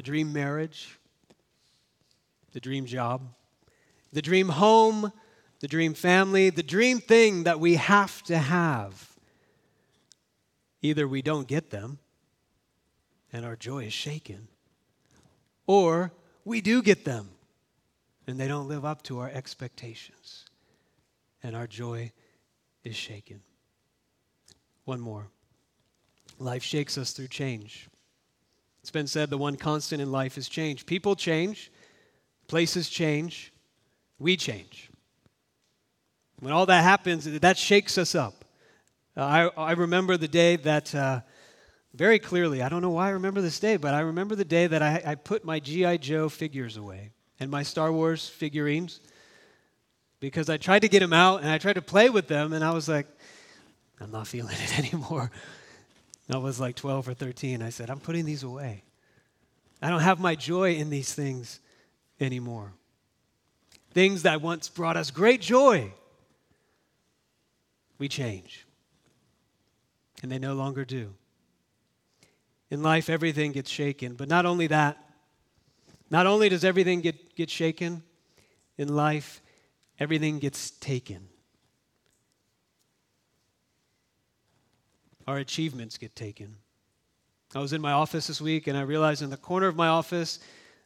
The 0.00 0.04
dream 0.04 0.32
marriage, 0.32 0.98
the 2.52 2.58
dream 2.58 2.86
job, 2.86 3.20
the 4.14 4.22
dream 4.22 4.48
home, 4.48 5.12
the 5.58 5.68
dream 5.68 5.92
family, 5.92 6.48
the 6.48 6.62
dream 6.62 7.00
thing 7.00 7.44
that 7.44 7.60
we 7.60 7.74
have 7.74 8.22
to 8.22 8.38
have. 8.38 9.14
Either 10.80 11.06
we 11.06 11.20
don't 11.20 11.46
get 11.46 11.68
them 11.68 11.98
and 13.30 13.44
our 13.44 13.56
joy 13.56 13.84
is 13.84 13.92
shaken, 13.92 14.48
or 15.66 16.12
we 16.46 16.62
do 16.62 16.80
get 16.80 17.04
them 17.04 17.28
and 18.26 18.40
they 18.40 18.48
don't 18.48 18.68
live 18.68 18.86
up 18.86 19.02
to 19.02 19.18
our 19.18 19.28
expectations 19.28 20.46
and 21.42 21.54
our 21.54 21.66
joy 21.66 22.10
is 22.84 22.96
shaken. 22.96 23.42
One 24.86 25.00
more. 25.00 25.26
Life 26.38 26.62
shakes 26.62 26.96
us 26.96 27.12
through 27.12 27.28
change. 27.28 27.90
It's 28.80 28.90
been 28.90 29.06
said 29.06 29.30
the 29.30 29.38
one 29.38 29.56
constant 29.56 30.00
in 30.00 30.10
life 30.10 30.38
is 30.38 30.48
change. 30.48 30.86
People 30.86 31.14
change, 31.14 31.70
places 32.48 32.88
change, 32.88 33.52
we 34.18 34.36
change. 34.36 34.90
When 36.38 36.52
all 36.52 36.66
that 36.66 36.82
happens, 36.82 37.24
that 37.40 37.58
shakes 37.58 37.98
us 37.98 38.14
up. 38.14 38.44
Uh, 39.16 39.50
I, 39.56 39.62
I 39.62 39.72
remember 39.72 40.16
the 40.16 40.28
day 40.28 40.56
that, 40.56 40.94
uh, 40.94 41.20
very 41.94 42.18
clearly, 42.18 42.62
I 42.62 42.68
don't 42.68 42.82
know 42.82 42.90
why 42.90 43.08
I 43.08 43.10
remember 43.10 43.40
this 43.40 43.58
day, 43.58 43.76
but 43.76 43.94
I 43.94 44.00
remember 44.00 44.36
the 44.36 44.44
day 44.44 44.66
that 44.66 44.82
I, 44.82 45.02
I 45.04 45.14
put 45.16 45.44
my 45.44 45.58
G.I. 45.58 45.96
Joe 45.98 46.28
figures 46.28 46.76
away 46.76 47.10
and 47.40 47.50
my 47.50 47.62
Star 47.62 47.92
Wars 47.92 48.28
figurines 48.28 49.00
because 50.20 50.48
I 50.48 50.58
tried 50.58 50.80
to 50.80 50.88
get 50.88 51.00
them 51.00 51.12
out 51.12 51.40
and 51.40 51.50
I 51.50 51.58
tried 51.58 51.74
to 51.74 51.82
play 51.82 52.10
with 52.10 52.28
them, 52.28 52.52
and 52.52 52.62
I 52.62 52.70
was 52.70 52.88
like, 52.88 53.06
I'm 54.00 54.10
not 54.10 54.26
feeling 54.26 54.56
it 54.60 54.78
anymore. 54.78 55.30
I 56.34 56.38
was 56.38 56.60
like 56.60 56.76
12 56.76 57.08
or 57.08 57.14
13. 57.14 57.62
I 57.62 57.70
said, 57.70 57.90
I'm 57.90 58.00
putting 58.00 58.24
these 58.24 58.42
away. 58.42 58.84
I 59.82 59.88
don't 59.88 60.00
have 60.00 60.20
my 60.20 60.34
joy 60.34 60.74
in 60.74 60.90
these 60.90 61.14
things 61.14 61.60
anymore. 62.20 62.72
Things 63.92 64.22
that 64.22 64.40
once 64.40 64.68
brought 64.68 64.96
us 64.96 65.10
great 65.10 65.40
joy, 65.40 65.92
we 67.98 68.08
change. 68.08 68.66
And 70.22 70.30
they 70.30 70.38
no 70.38 70.54
longer 70.54 70.84
do. 70.84 71.14
In 72.70 72.82
life, 72.82 73.08
everything 73.08 73.52
gets 73.52 73.70
shaken. 73.70 74.14
But 74.14 74.28
not 74.28 74.46
only 74.46 74.66
that, 74.68 74.98
not 76.10 76.26
only 76.26 76.48
does 76.48 76.64
everything 76.64 77.00
get, 77.00 77.34
get 77.34 77.50
shaken, 77.50 78.02
in 78.80 78.94
life, 78.94 79.42
everything 79.98 80.38
gets 80.38 80.70
taken. 80.70 81.28
Our 85.30 85.38
achievements 85.38 85.96
get 85.96 86.16
taken. 86.16 86.56
I 87.54 87.60
was 87.60 87.72
in 87.72 87.80
my 87.80 87.92
office 87.92 88.26
this 88.26 88.40
week 88.40 88.66
and 88.66 88.76
I 88.76 88.80
realized 88.80 89.22
in 89.22 89.30
the 89.30 89.36
corner 89.36 89.68
of 89.68 89.76
my 89.76 89.86
office, 89.86 90.40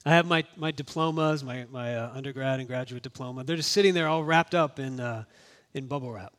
I 0.04 0.10
have 0.10 0.26
my, 0.26 0.44
my 0.58 0.70
diplomas, 0.70 1.42
my, 1.42 1.64
my 1.72 1.96
uh, 1.96 2.12
undergrad 2.14 2.58
and 2.58 2.68
graduate 2.68 3.02
diploma. 3.02 3.44
They're 3.44 3.56
just 3.56 3.72
sitting 3.72 3.94
there 3.94 4.06
all 4.06 4.22
wrapped 4.22 4.54
up 4.54 4.78
in, 4.78 5.00
uh, 5.00 5.24
in 5.72 5.86
bubble 5.86 6.12
wrap. 6.12 6.34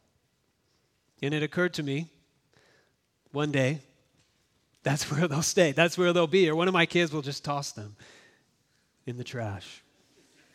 And 1.23 1.33
it 1.33 1.41
occurred 1.41 1.73
to 1.73 1.83
me 1.83 2.05
one 3.31 3.51
day, 3.51 3.79
that's 4.83 5.05
where 5.11 5.27
they'll 5.27 5.41
stay. 5.41 5.71
That's 5.71 5.97
where 5.97 6.13
they'll 6.13 6.27
be. 6.27 6.47
Or 6.47 6.55
one 6.55 6.67
of 6.67 6.75
my 6.75 6.85
kids 6.85 7.11
will 7.11 7.23
just 7.23 7.43
toss 7.43 7.71
them 7.71 7.95
in 9.07 9.17
the 9.17 9.23
trash. 9.23 9.81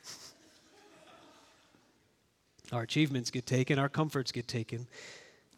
Our 2.72 2.82
achievements 2.82 3.32
get 3.32 3.44
taken, 3.44 3.76
our 3.76 3.88
comforts 3.88 4.30
get 4.30 4.46
taken. 4.46 4.86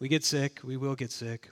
We 0.00 0.08
get 0.08 0.24
sick, 0.24 0.60
we 0.64 0.78
will 0.78 0.94
get 0.94 1.12
sick. 1.12 1.50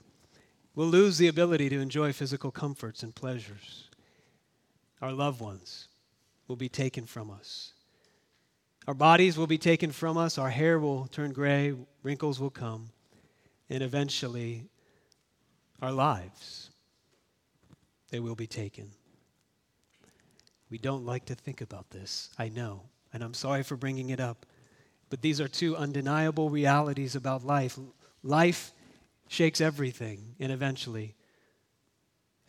We'll 0.75 0.87
lose 0.87 1.17
the 1.17 1.27
ability 1.27 1.69
to 1.69 1.79
enjoy 1.79 2.13
physical 2.13 2.51
comforts 2.51 3.03
and 3.03 3.13
pleasures. 3.13 3.89
Our 5.01 5.11
loved 5.11 5.41
ones 5.41 5.87
will 6.47 6.55
be 6.55 6.69
taken 6.69 7.05
from 7.05 7.29
us. 7.29 7.73
Our 8.87 8.93
bodies 8.93 9.37
will 9.37 9.47
be 9.47 9.57
taken 9.57 9.91
from 9.91 10.17
us, 10.17 10.37
our 10.37 10.49
hair 10.49 10.79
will 10.79 11.05
turn 11.07 11.33
gray, 11.33 11.73
wrinkles 12.01 12.39
will 12.39 12.49
come, 12.49 12.89
and 13.69 13.83
eventually 13.83 14.69
our 15.81 15.91
lives 15.91 16.71
they 18.09 18.19
will 18.19 18.35
be 18.35 18.47
taken. 18.47 18.89
We 20.69 20.77
don't 20.77 21.05
like 21.05 21.25
to 21.25 21.35
think 21.35 21.61
about 21.61 21.91
this, 21.91 22.29
I 22.39 22.49
know, 22.49 22.81
and 23.13 23.23
I'm 23.23 23.33
sorry 23.33 23.61
for 23.61 23.75
bringing 23.75 24.09
it 24.09 24.19
up, 24.19 24.45
but 25.09 25.21
these 25.21 25.39
are 25.39 25.47
two 25.47 25.75
undeniable 25.75 26.49
realities 26.49 27.15
about 27.15 27.45
life. 27.45 27.77
Life 28.23 28.71
shakes 29.31 29.61
everything, 29.61 30.35
and 30.41 30.51
eventually 30.51 31.15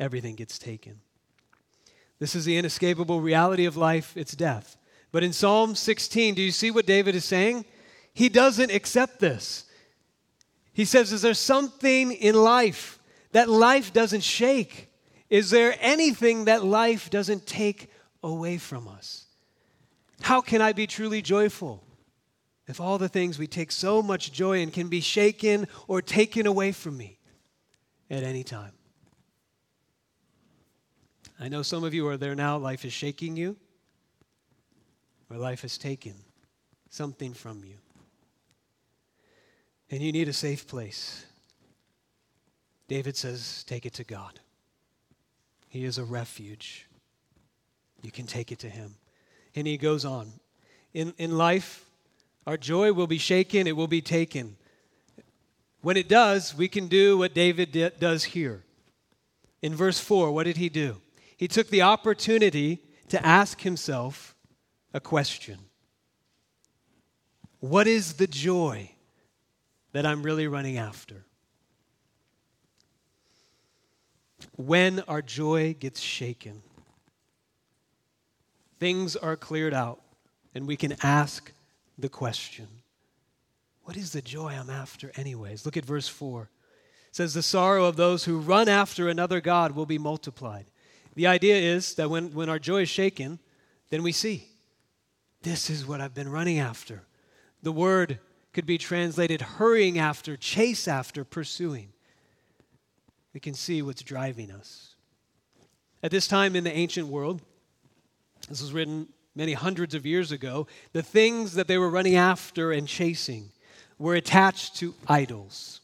everything 0.01 0.35
gets 0.35 0.59
taken. 0.59 0.99
This 2.19 2.35
is 2.35 2.45
the 2.45 2.57
inescapable 2.57 3.21
reality 3.21 3.67
of 3.67 3.77
life, 3.77 4.17
it's 4.17 4.35
death. 4.35 4.77
But 5.13 5.23
in 5.23 5.33
Psalm 5.33 5.77
16, 5.77 6.35
do 6.35 6.43
you 6.43 6.51
see 6.51 6.73
what 6.73 6.85
David 6.85 7.15
is 7.15 7.25
saying? 7.25 7.67
He 8.13 8.29
doesn't 8.29 8.73
accept 8.73 9.21
this. 9.21 9.67
He 10.73 10.85
says, 10.85 11.13
Is 11.13 11.23
there 11.23 11.35
something 11.35 12.11
in 12.11 12.35
life 12.35 12.99
that 13.31 13.49
life 13.49 13.93
doesn't 13.93 14.25
shake? 14.25 14.91
Is 15.31 15.51
there 15.51 15.77
anything 15.79 16.47
that 16.47 16.65
life 16.65 17.11
doesn't 17.11 17.47
take 17.47 17.93
away 18.25 18.59
from 18.59 18.89
us? 18.89 19.27
How 20.21 20.41
can 20.41 20.61
I 20.61 20.73
be 20.73 20.89
truly 20.89 21.23
joyful 21.23 21.85
if 22.67 22.81
all 22.81 22.99
the 22.99 23.09
things 23.09 23.39
we 23.39 23.47
take 23.47 23.73
so 23.73 24.03
much 24.03 24.33
joy 24.33 24.61
in 24.61 24.71
can 24.71 24.89
be 24.89 25.01
shaken 25.01 25.67
or 25.89 26.01
taken 26.01 26.47
away 26.47 26.73
from 26.73 26.97
me 26.97 27.19
at 28.11 28.23
any 28.23 28.45
time? 28.45 28.73
I 31.41 31.49
know 31.49 31.63
some 31.63 31.83
of 31.83 31.93
you 31.93 32.07
are 32.09 32.17
there 32.17 32.35
now, 32.35 32.57
life 32.57 32.85
is 32.85 32.93
shaking 32.93 33.37
you, 33.37 33.57
or 35.29 35.37
life 35.37 35.63
has 35.63 35.77
taken 35.77 36.15
something 36.89 37.35
from 37.35 37.65
you. 37.65 37.75
And 39.91 40.03
you 40.03 40.13
need 40.13 40.29
a 40.29 40.33
safe 40.33 40.67
place. 40.67 41.27
David 42.89 43.17
says, 43.17 43.65
take 43.67 43.87
it 43.87 43.95
to 43.95 44.05
God. 44.05 44.41
He 45.69 45.85
is 45.85 45.99
a 45.99 46.05
refuge. 46.05 46.87
You 48.03 48.11
can 48.11 48.27
take 48.27 48.53
it 48.53 48.59
to 48.61 48.69
Him. 48.69 48.95
And 49.55 49.67
he 49.67 49.79
goes 49.79 50.05
on. 50.05 50.31
In, 50.93 51.15
in 51.17 51.39
life, 51.39 51.87
our 52.47 52.57
joy 52.57 52.93
will 52.93 53.07
be 53.07 53.19
shaken, 53.19 53.67
it 53.67 53.77
will 53.77 53.89
be 53.89 54.01
taken. 54.01 54.57
When 55.81 55.97
it 55.97 56.09
does, 56.09 56.55
we 56.55 56.69
can 56.69 56.89
do 56.89 57.19
what 57.19 57.35
David 57.35 57.93
does 57.99 58.25
here. 58.25 58.65
In 59.63 59.75
verse 59.75 59.99
4, 59.99 60.31
what 60.33 60.45
did 60.45 60.57
he 60.57 60.69
do? 60.69 61.01
he 61.43 61.49
took 61.49 61.71
the 61.71 61.83
opportunity 61.83 62.79
to 63.09 63.27
ask 63.27 63.63
himself 63.63 64.37
a 64.95 65.01
question 65.01 65.59
What 67.59 67.89
is 67.89 68.13
the 68.13 68.29
joy 68.29 68.93
that 69.91 70.07
I'm 70.07 70.23
really 70.23 70.47
running 70.47 70.79
after? 70.79 71.25
When 74.55 75.01
our 75.09 75.21
joy 75.21 75.75
gets 75.75 75.99
shaken, 75.99 76.63
things 78.79 79.17
are 79.17 79.37
cleared 79.37 79.75
out, 79.75 80.01
and 80.55 80.69
we 80.69 80.77
can 80.77 80.95
ask 81.03 81.51
the 82.03 82.09
question 82.11 82.69
What 83.85 83.97
is 83.97 84.13
the 84.13 84.21
joy 84.21 84.49
I'm 84.49 84.69
after, 84.69 85.11
anyways? 85.17 85.65
Look 85.65 85.79
at 85.79 85.85
verse 85.85 86.09
4. 86.09 86.43
It 86.43 87.17
says, 87.17 87.33
The 87.33 87.43
sorrow 87.43 87.87
of 87.87 87.97
those 87.97 88.25
who 88.25 88.39
run 88.39 88.69
after 88.69 89.09
another 89.09 89.41
God 89.41 89.73
will 89.73 89.87
be 89.87 89.99
multiplied. 89.99 90.67
The 91.15 91.27
idea 91.27 91.57
is 91.57 91.95
that 91.95 92.11
when, 92.11 92.35
when 92.35 92.49
our 92.49 92.59
joy 92.59 92.83
is 92.83 92.89
shaken, 92.89 93.39
then 93.91 94.03
we 94.03 94.13
see 94.13 94.49
this 95.43 95.71
is 95.71 95.87
what 95.87 96.01
I've 96.01 96.15
been 96.15 96.31
running 96.31 96.59
after. 96.59 97.03
The 97.63 97.73
word 97.73 98.19
could 98.53 98.67
be 98.67 98.79
translated 98.79 99.41
hurrying 99.41 99.99
after, 99.99 100.37
chase 100.37 100.87
after, 100.87 101.25
pursuing. 101.25 101.93
We 103.33 103.41
can 103.41 103.55
see 103.55 103.83
what's 103.83 104.03
driving 104.03 104.51
us. 104.51 104.95
At 106.03 106.11
this 106.11 106.27
time 106.27 106.57
in 106.57 106.65
the 106.65 106.73
ancient 106.73 107.09
world, 107.09 107.41
this 108.49 108.61
was 108.61 108.73
written 108.73 109.09
many 109.35 109.53
hundreds 109.53 109.95
of 109.95 110.07
years 110.07 110.33
ago, 110.33 110.67
the 110.93 111.03
things 111.03 111.55
that 111.55 111.69
they 111.69 111.79
were 111.79 111.91
running 111.91 112.17
after 112.17 112.73
and 112.73 112.87
chasing 112.87 113.51
were 113.99 114.15
attached 114.15 114.77
to 114.77 114.95
idols. 115.07 115.81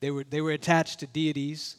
They 0.00 0.10
were, 0.10 0.24
they 0.24 0.40
were 0.40 0.50
attached 0.50 1.00
to 1.00 1.06
deities, 1.06 1.76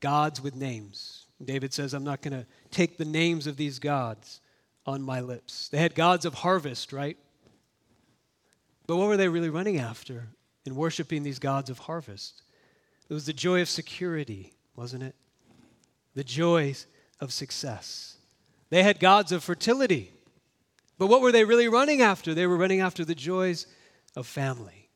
gods 0.00 0.40
with 0.40 0.54
names. 0.54 1.26
David 1.44 1.72
says, 1.72 1.92
I'm 1.92 2.04
not 2.04 2.22
going 2.22 2.32
to 2.38 2.46
take 2.70 2.96
the 2.96 3.04
names 3.04 3.46
of 3.46 3.56
these 3.56 3.78
gods 3.78 4.40
on 4.86 5.02
my 5.02 5.20
lips. 5.20 5.68
They 5.68 5.78
had 5.78 5.94
gods 5.94 6.24
of 6.24 6.34
harvest, 6.34 6.92
right? 6.92 7.18
But 8.86 8.96
what 8.96 9.08
were 9.08 9.16
they 9.16 9.28
really 9.28 9.50
running 9.50 9.78
after 9.78 10.28
in 10.64 10.76
worshiping 10.76 11.22
these 11.22 11.38
gods 11.38 11.70
of 11.70 11.80
harvest? 11.80 12.42
It 13.08 13.14
was 13.14 13.26
the 13.26 13.32
joy 13.32 13.60
of 13.60 13.68
security, 13.68 14.52
wasn't 14.74 15.02
it? 15.02 15.14
The 16.14 16.24
joys 16.24 16.86
of 17.20 17.32
success. 17.32 18.15
They 18.70 18.82
had 18.82 18.98
gods 19.00 19.32
of 19.32 19.44
fertility. 19.44 20.12
But 20.98 21.08
what 21.08 21.20
were 21.20 21.32
they 21.32 21.44
really 21.44 21.68
running 21.68 22.02
after? 22.02 22.34
They 22.34 22.46
were 22.46 22.56
running 22.56 22.80
after 22.80 23.04
the 23.04 23.14
joys 23.14 23.66
of 24.16 24.26
family. 24.26 24.88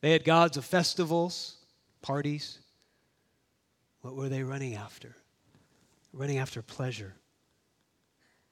They 0.00 0.12
had 0.12 0.24
gods 0.24 0.56
of 0.56 0.64
festivals, 0.64 1.56
parties. 2.02 2.58
What 4.00 4.14
were 4.14 4.28
they 4.28 4.42
running 4.42 4.74
after? 4.74 5.16
Running 6.12 6.38
after 6.38 6.62
pleasure 6.62 7.14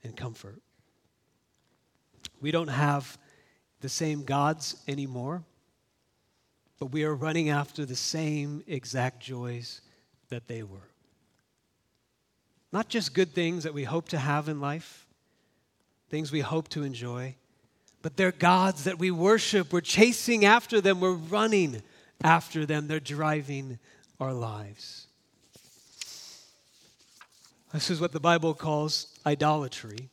and 0.03 0.17
comfort. 0.17 0.61
We 2.41 2.51
don't 2.51 2.69
have 2.69 3.19
the 3.81 3.89
same 3.89 4.25
gods 4.25 4.77
anymore, 4.89 5.45
but 6.79 6.87
we 6.87 7.05
are 7.05 7.15
running 7.15 7.51
after 7.51 7.85
the 7.85 7.97
same 7.97 8.63
exact 8.67 9.21
joys 9.21 9.81
that 10.29 10.49
they 10.49 10.63
were. 10.63 10.92
Not 12.73 12.89
just 12.89 13.15
good 13.15 13.33
things 13.35 13.65
that 13.65 13.75
we 13.75 13.85
hope 13.85 14.09
to 14.09 14.19
have 14.19 14.49
in 14.49 14.61
life, 14.61 15.07
things 16.09 16.33
we 16.33 16.41
hope 16.41 16.69
to 16.71 16.83
enjoy, 16.83 17.37
but 18.01 18.17
they're 18.17 18.33
gods 18.33 18.85
that 18.85 18.99
we 18.99 19.11
worship. 19.11 19.73
We're 19.73 19.81
chasing 19.83 20.45
after 20.45 20.81
them, 20.81 21.01
we're 21.01 21.13
running 21.13 21.83
after 22.25 22.65
them, 22.65 22.89
they're 22.89 23.01
driving 23.01 23.79
our 24.19 24.33
lives. 24.33 25.07
This 27.73 27.91
is 27.91 28.01
what 28.01 28.13
the 28.13 28.21
Bible 28.21 28.55
calls 28.55 29.07
idolatry 29.25 30.11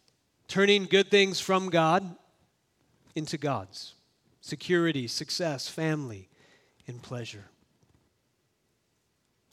turning 0.50 0.86
good 0.86 1.10
things 1.10 1.40
from 1.40 1.70
God 1.70 2.04
into 3.16 3.38
God's 3.38 3.94
security, 4.42 5.08
success, 5.08 5.68
family, 5.68 6.28
and 6.88 7.02
pleasure. 7.02 7.49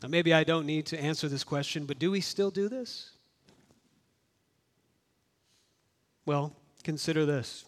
Now, 0.03 0.09
maybe 0.09 0.35
I 0.35 0.45
don't 0.45 0.67
need 0.67 0.87
to 0.87 1.01
answer 1.01 1.29
this 1.29 1.45
question, 1.45 1.87
but 1.87 1.99
do 1.99 2.11
we 2.11 2.21
still 2.21 2.51
do 2.51 2.69
this? 2.69 3.13
Well, 6.27 6.55
consider 6.85 7.25
this. 7.25 7.65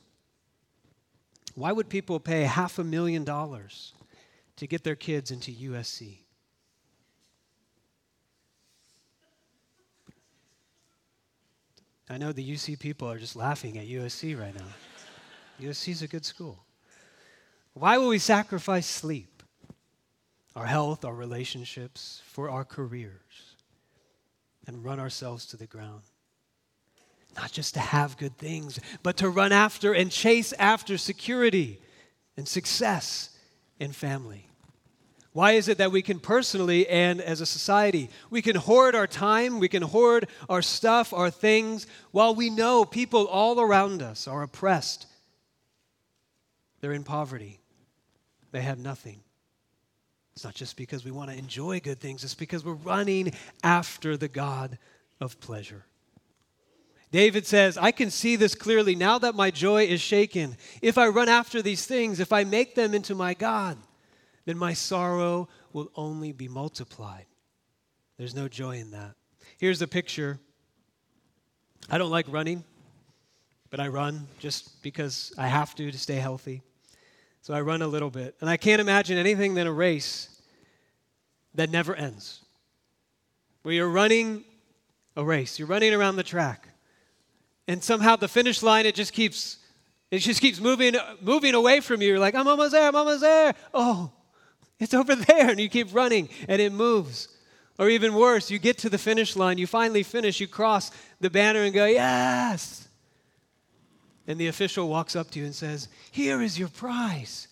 Why 1.54 1.72
would 1.72 1.88
people 1.88 2.20
pay 2.20 2.42
half 2.42 2.78
a 2.78 2.84
million 2.84 3.24
dollars 3.24 3.94
to 4.56 4.66
get 4.66 4.84
their 4.84 4.96
kids 4.96 5.30
into 5.30 5.50
USC? 5.50 6.18
I 12.10 12.16
know 12.16 12.32
the 12.32 12.48
UC 12.48 12.78
people 12.78 13.10
are 13.10 13.18
just 13.18 13.36
laughing 13.36 13.78
at 13.78 13.86
USC 13.86 14.38
right 14.38 14.54
now. 14.54 14.66
USC 15.60 15.88
is 15.88 16.02
a 16.02 16.08
good 16.08 16.24
school. 16.24 16.64
Why 17.74 17.98
will 17.98 18.08
we 18.08 18.18
sacrifice 18.18 18.86
sleep, 18.86 19.37
our 20.58 20.66
health, 20.66 21.04
our 21.04 21.14
relationships, 21.14 22.20
for 22.26 22.50
our 22.50 22.64
careers, 22.64 23.54
and 24.66 24.84
run 24.84 24.98
ourselves 24.98 25.46
to 25.46 25.56
the 25.56 25.68
ground? 25.68 26.02
Not 27.36 27.52
just 27.52 27.74
to 27.74 27.80
have 27.80 28.16
good 28.16 28.36
things, 28.36 28.80
but 29.04 29.18
to 29.18 29.28
run 29.28 29.52
after 29.52 29.92
and 29.92 30.10
chase 30.10 30.52
after 30.58 30.98
security 30.98 31.80
and 32.36 32.48
success 32.48 33.30
in 33.78 33.92
family. 33.92 34.48
Why 35.32 35.52
is 35.52 35.68
it 35.68 35.78
that 35.78 35.92
we 35.92 36.02
can 36.02 36.18
personally 36.18 36.88
and 36.88 37.20
as 37.20 37.40
a 37.40 37.46
society, 37.46 38.10
we 38.28 38.42
can 38.42 38.56
hoard 38.56 38.96
our 38.96 39.06
time, 39.06 39.60
we 39.60 39.68
can 39.68 39.82
hoard 39.82 40.26
our 40.48 40.62
stuff, 40.62 41.12
our 41.12 41.30
things, 41.30 41.86
while 42.10 42.34
we 42.34 42.50
know 42.50 42.84
people 42.84 43.28
all 43.28 43.60
around 43.60 44.02
us 44.02 44.26
are 44.26 44.42
oppressed? 44.42 45.06
They're 46.80 46.92
in 46.92 47.04
poverty, 47.04 47.60
they 48.50 48.62
have 48.62 48.80
nothing. 48.80 49.20
It's 50.38 50.44
not 50.44 50.54
just 50.54 50.76
because 50.76 51.04
we 51.04 51.10
want 51.10 51.32
to 51.32 51.36
enjoy 51.36 51.80
good 51.80 51.98
things, 51.98 52.22
it's 52.22 52.32
because 52.32 52.64
we're 52.64 52.74
running 52.74 53.32
after 53.64 54.16
the 54.16 54.28
God 54.28 54.78
of 55.20 55.40
pleasure. 55.40 55.84
David 57.10 57.44
says, 57.44 57.76
I 57.76 57.90
can 57.90 58.08
see 58.08 58.36
this 58.36 58.54
clearly 58.54 58.94
now 58.94 59.18
that 59.18 59.34
my 59.34 59.50
joy 59.50 59.86
is 59.86 60.00
shaken. 60.00 60.56
If 60.80 60.96
I 60.96 61.08
run 61.08 61.28
after 61.28 61.60
these 61.60 61.86
things, 61.86 62.20
if 62.20 62.32
I 62.32 62.44
make 62.44 62.76
them 62.76 62.94
into 62.94 63.16
my 63.16 63.34
God, 63.34 63.78
then 64.44 64.56
my 64.56 64.74
sorrow 64.74 65.48
will 65.72 65.90
only 65.96 66.30
be 66.30 66.46
multiplied. 66.46 67.26
There's 68.16 68.36
no 68.36 68.46
joy 68.46 68.76
in 68.76 68.92
that. 68.92 69.16
Here's 69.58 69.80
the 69.80 69.88
picture. 69.88 70.38
I 71.90 71.98
don't 71.98 72.12
like 72.12 72.26
running, 72.28 72.62
but 73.70 73.80
I 73.80 73.88
run 73.88 74.28
just 74.38 74.84
because 74.84 75.32
I 75.36 75.48
have 75.48 75.74
to 75.74 75.90
to 75.90 75.98
stay 75.98 76.14
healthy. 76.14 76.62
So 77.48 77.54
I 77.54 77.62
run 77.62 77.80
a 77.80 77.88
little 77.88 78.10
bit. 78.10 78.36
And 78.42 78.50
I 78.50 78.58
can't 78.58 78.78
imagine 78.78 79.16
anything 79.16 79.54
than 79.54 79.66
a 79.66 79.72
race 79.72 80.28
that 81.54 81.70
never 81.70 81.94
ends. 81.94 82.44
Where 83.62 83.72
you're 83.72 83.88
running 83.88 84.44
a 85.16 85.24
race, 85.24 85.58
you're 85.58 85.66
running 85.66 85.94
around 85.94 86.16
the 86.16 86.22
track. 86.22 86.68
And 87.66 87.82
somehow 87.82 88.16
the 88.16 88.28
finish 88.28 88.62
line 88.62 88.84
it 88.84 88.94
just 88.94 89.14
keeps 89.14 89.56
it 90.10 90.18
just 90.18 90.42
keeps 90.42 90.60
moving 90.60 90.94
moving 91.22 91.54
away 91.54 91.80
from 91.80 92.02
you. 92.02 92.08
You're 92.08 92.18
like, 92.18 92.34
I'm 92.34 92.46
almost 92.46 92.72
there, 92.72 92.86
I'm 92.86 92.96
almost 92.96 93.22
there. 93.22 93.54
Oh, 93.72 94.12
it's 94.78 94.92
over 94.92 95.14
there. 95.28 95.48
And 95.48 95.58
you 95.58 95.70
keep 95.70 95.94
running 95.94 96.28
and 96.48 96.60
it 96.60 96.70
moves. 96.70 97.28
Or 97.78 97.88
even 97.88 98.12
worse, 98.12 98.50
you 98.50 98.58
get 98.58 98.76
to 98.80 98.90
the 98.90 98.98
finish 98.98 99.36
line, 99.36 99.56
you 99.56 99.66
finally 99.66 100.02
finish, 100.02 100.38
you 100.38 100.48
cross 100.48 100.90
the 101.18 101.30
banner 101.30 101.62
and 101.62 101.72
go, 101.72 101.86
Yes. 101.86 102.87
And 104.28 104.38
the 104.38 104.46
official 104.46 104.88
walks 104.88 105.16
up 105.16 105.30
to 105.32 105.40
you 105.40 105.46
and 105.46 105.54
says, 105.54 105.88
Here 106.12 106.40
is 106.40 106.58
your 106.58 106.68
prize. 106.68 107.48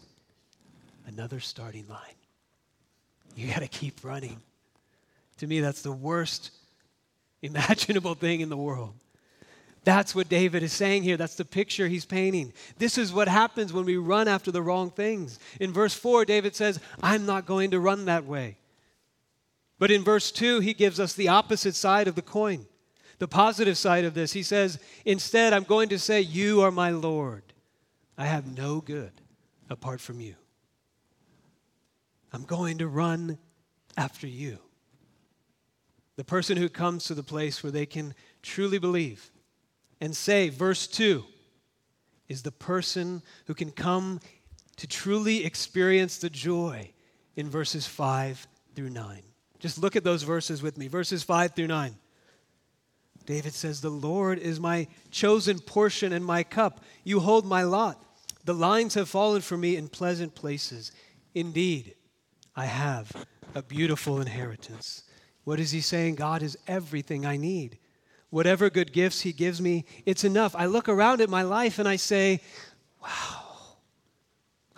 Another 1.06 1.40
starting 1.40 1.88
line. 1.88 2.00
You 3.34 3.48
got 3.48 3.60
to 3.60 3.68
keep 3.68 4.04
running. 4.04 4.40
To 5.38 5.46
me, 5.46 5.60
that's 5.60 5.82
the 5.82 5.92
worst 5.92 6.52
imaginable 7.42 8.14
thing 8.14 8.42
in 8.42 8.50
the 8.50 8.56
world. 8.56 8.92
That's 9.84 10.14
what 10.14 10.28
David 10.28 10.62
is 10.62 10.72
saying 10.72 11.04
here. 11.04 11.16
That's 11.16 11.36
the 11.36 11.44
picture 11.44 11.86
he's 11.86 12.04
painting. 12.04 12.52
This 12.76 12.98
is 12.98 13.12
what 13.12 13.28
happens 13.28 13.72
when 13.72 13.84
we 13.84 13.96
run 13.96 14.26
after 14.26 14.50
the 14.50 14.62
wrong 14.62 14.90
things. 14.90 15.38
In 15.60 15.72
verse 15.72 15.94
4, 15.94 16.24
David 16.24 16.56
says, 16.56 16.80
I'm 17.00 17.24
not 17.24 17.46
going 17.46 17.70
to 17.70 17.80
run 17.80 18.06
that 18.06 18.26
way. 18.26 18.56
But 19.78 19.90
in 19.90 20.02
verse 20.02 20.32
2, 20.32 20.60
he 20.60 20.74
gives 20.74 20.98
us 20.98 21.12
the 21.12 21.28
opposite 21.28 21.76
side 21.76 22.08
of 22.08 22.16
the 22.16 22.22
coin, 22.22 22.66
the 23.18 23.28
positive 23.28 23.78
side 23.78 24.04
of 24.04 24.14
this. 24.14 24.32
He 24.32 24.42
says, 24.42 24.78
Instead, 25.04 25.52
I'm 25.52 25.64
going 25.64 25.88
to 25.90 25.98
say, 25.98 26.20
You 26.20 26.62
are 26.62 26.70
my 26.70 26.90
Lord. 26.90 27.42
I 28.18 28.26
have 28.26 28.56
no 28.56 28.80
good 28.80 29.12
apart 29.68 30.00
from 30.00 30.20
you. 30.20 30.34
I'm 32.32 32.44
going 32.44 32.78
to 32.78 32.88
run 32.88 33.38
after 33.96 34.26
you. 34.26 34.58
The 36.16 36.24
person 36.24 36.56
who 36.56 36.68
comes 36.68 37.04
to 37.04 37.14
the 37.14 37.22
place 37.22 37.62
where 37.62 37.70
they 37.70 37.86
can 37.86 38.14
truly 38.42 38.78
believe 38.78 39.30
and 40.00 40.16
say, 40.16 40.48
verse 40.48 40.86
2, 40.86 41.24
is 42.28 42.42
the 42.42 42.52
person 42.52 43.22
who 43.46 43.54
can 43.54 43.70
come 43.70 44.20
to 44.76 44.86
truly 44.86 45.44
experience 45.44 46.18
the 46.18 46.30
joy 46.30 46.90
in 47.36 47.48
verses 47.48 47.86
5 47.86 48.46
through 48.74 48.90
9. 48.90 49.22
Just 49.58 49.78
look 49.78 49.96
at 49.96 50.04
those 50.04 50.22
verses 50.22 50.62
with 50.62 50.76
me. 50.76 50.88
Verses 50.88 51.22
5 51.22 51.54
through 51.54 51.68
9. 51.68 51.94
David 53.26 53.52
says, 53.52 53.80
The 53.80 53.90
Lord 53.90 54.38
is 54.38 54.58
my 54.58 54.86
chosen 55.10 55.58
portion 55.58 56.12
and 56.12 56.24
my 56.24 56.42
cup. 56.42 56.82
You 57.04 57.20
hold 57.20 57.44
my 57.44 57.62
lot. 57.62 58.02
The 58.44 58.54
lines 58.54 58.94
have 58.94 59.08
fallen 59.08 59.42
for 59.42 59.56
me 59.56 59.76
in 59.76 59.88
pleasant 59.88 60.34
places. 60.34 60.92
Indeed, 61.34 61.94
I 62.54 62.66
have 62.66 63.26
a 63.54 63.62
beautiful 63.62 64.20
inheritance. 64.20 65.02
What 65.44 65.60
is 65.60 65.72
he 65.72 65.80
saying? 65.80 66.14
God 66.14 66.42
is 66.42 66.56
everything 66.66 67.26
I 67.26 67.36
need 67.36 67.78
whatever 68.30 68.70
good 68.70 68.92
gifts 68.92 69.20
He 69.20 69.32
gives 69.32 69.60
me, 69.60 69.84
it's 70.04 70.24
enough. 70.24 70.54
I 70.56 70.66
look 70.66 70.88
around 70.88 71.20
at 71.20 71.30
my 71.30 71.42
life 71.42 71.78
and 71.78 71.88
I 71.88 71.96
say, 71.96 72.40
wow, 73.02 73.78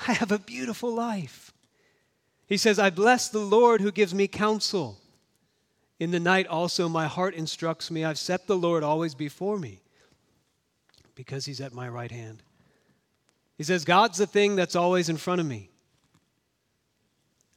I 0.07 0.13
have 0.13 0.33
a 0.33 0.39
beautiful 0.39 0.95
life. 0.95 1.53
He 2.47 2.57
says, 2.57 2.79
I 2.79 2.91
bless 2.91 3.29
the 3.29 3.41
Lord 3.41 3.81
who 3.81 3.93
gives 3.93 4.15
me 4.15 4.29
counsel. 4.29 4.99
In 5.99 6.11
the 6.11 6.21
night 6.21 6.47
also, 6.47 6.89
my 6.89 7.07
heart 7.07 7.35
instructs 7.35 7.91
me. 7.91 8.05
I've 8.05 8.19
set 8.19 8.47
the 8.47 8.57
Lord 8.57 8.83
always 8.83 9.15
before 9.15 9.59
me 9.59 9.81
because 11.15 11.45
He's 11.45 11.61
at 11.61 11.73
my 11.73 11.89
right 11.89 12.11
hand. 12.11 12.43
He 13.57 13.65
says, 13.65 13.85
God's 13.85 14.19
the 14.19 14.27
thing 14.27 14.55
that's 14.55 14.77
always 14.77 15.09
in 15.09 15.17
front 15.17 15.41
of 15.41 15.47
me. 15.47 15.71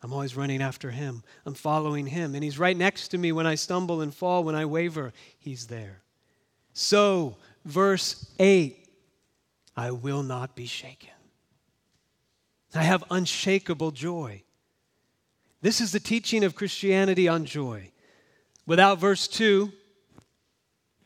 I'm 0.04 0.13
always 0.13 0.36
running 0.36 0.62
after 0.62 0.89
him. 0.89 1.23
I'm 1.45 1.54
following 1.54 2.08
him. 2.08 2.34
And 2.34 2.43
he's 2.43 2.58
right 2.58 2.75
next 2.75 3.10
to 3.10 3.17
me 3.17 3.32
when 3.32 3.45
I 3.45 3.56
stumble 3.56 4.01
and 4.01 4.13
fall, 4.13 4.43
when 4.43 4.56
I 4.56 4.65
waver. 4.65 5.13
He's 5.38 5.67
there. 5.67 6.01
So 6.73 7.38
verse 7.65 8.32
8 8.39 8.77
I 9.77 9.91
will 9.91 10.23
not 10.23 10.56
be 10.56 10.65
shaken. 10.65 11.10
I 12.73 12.84
have 12.84 13.04
unshakable 13.12 13.91
joy. 13.91 14.43
This 15.62 15.82
is 15.82 15.91
the 15.91 15.99
teaching 15.99 16.43
of 16.43 16.56
Christianity 16.56 17.27
on 17.27 17.45
joy. 17.45 17.91
Without 18.65 19.00
verse 19.00 19.28
2, 19.28 19.71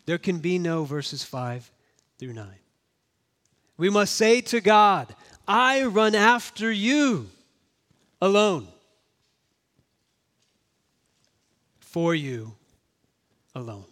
there 0.05 0.17
can 0.17 0.39
be 0.39 0.59
no 0.59 0.83
verses 0.83 1.23
5 1.23 1.71
through 2.19 2.33
9. 2.33 2.47
We 3.77 3.89
must 3.89 4.15
say 4.15 4.41
to 4.41 4.61
God, 4.61 5.13
I 5.47 5.83
run 5.85 6.15
after 6.15 6.71
you 6.71 7.29
alone, 8.21 8.67
for 11.79 12.15
you 12.15 12.55
alone. 13.53 13.85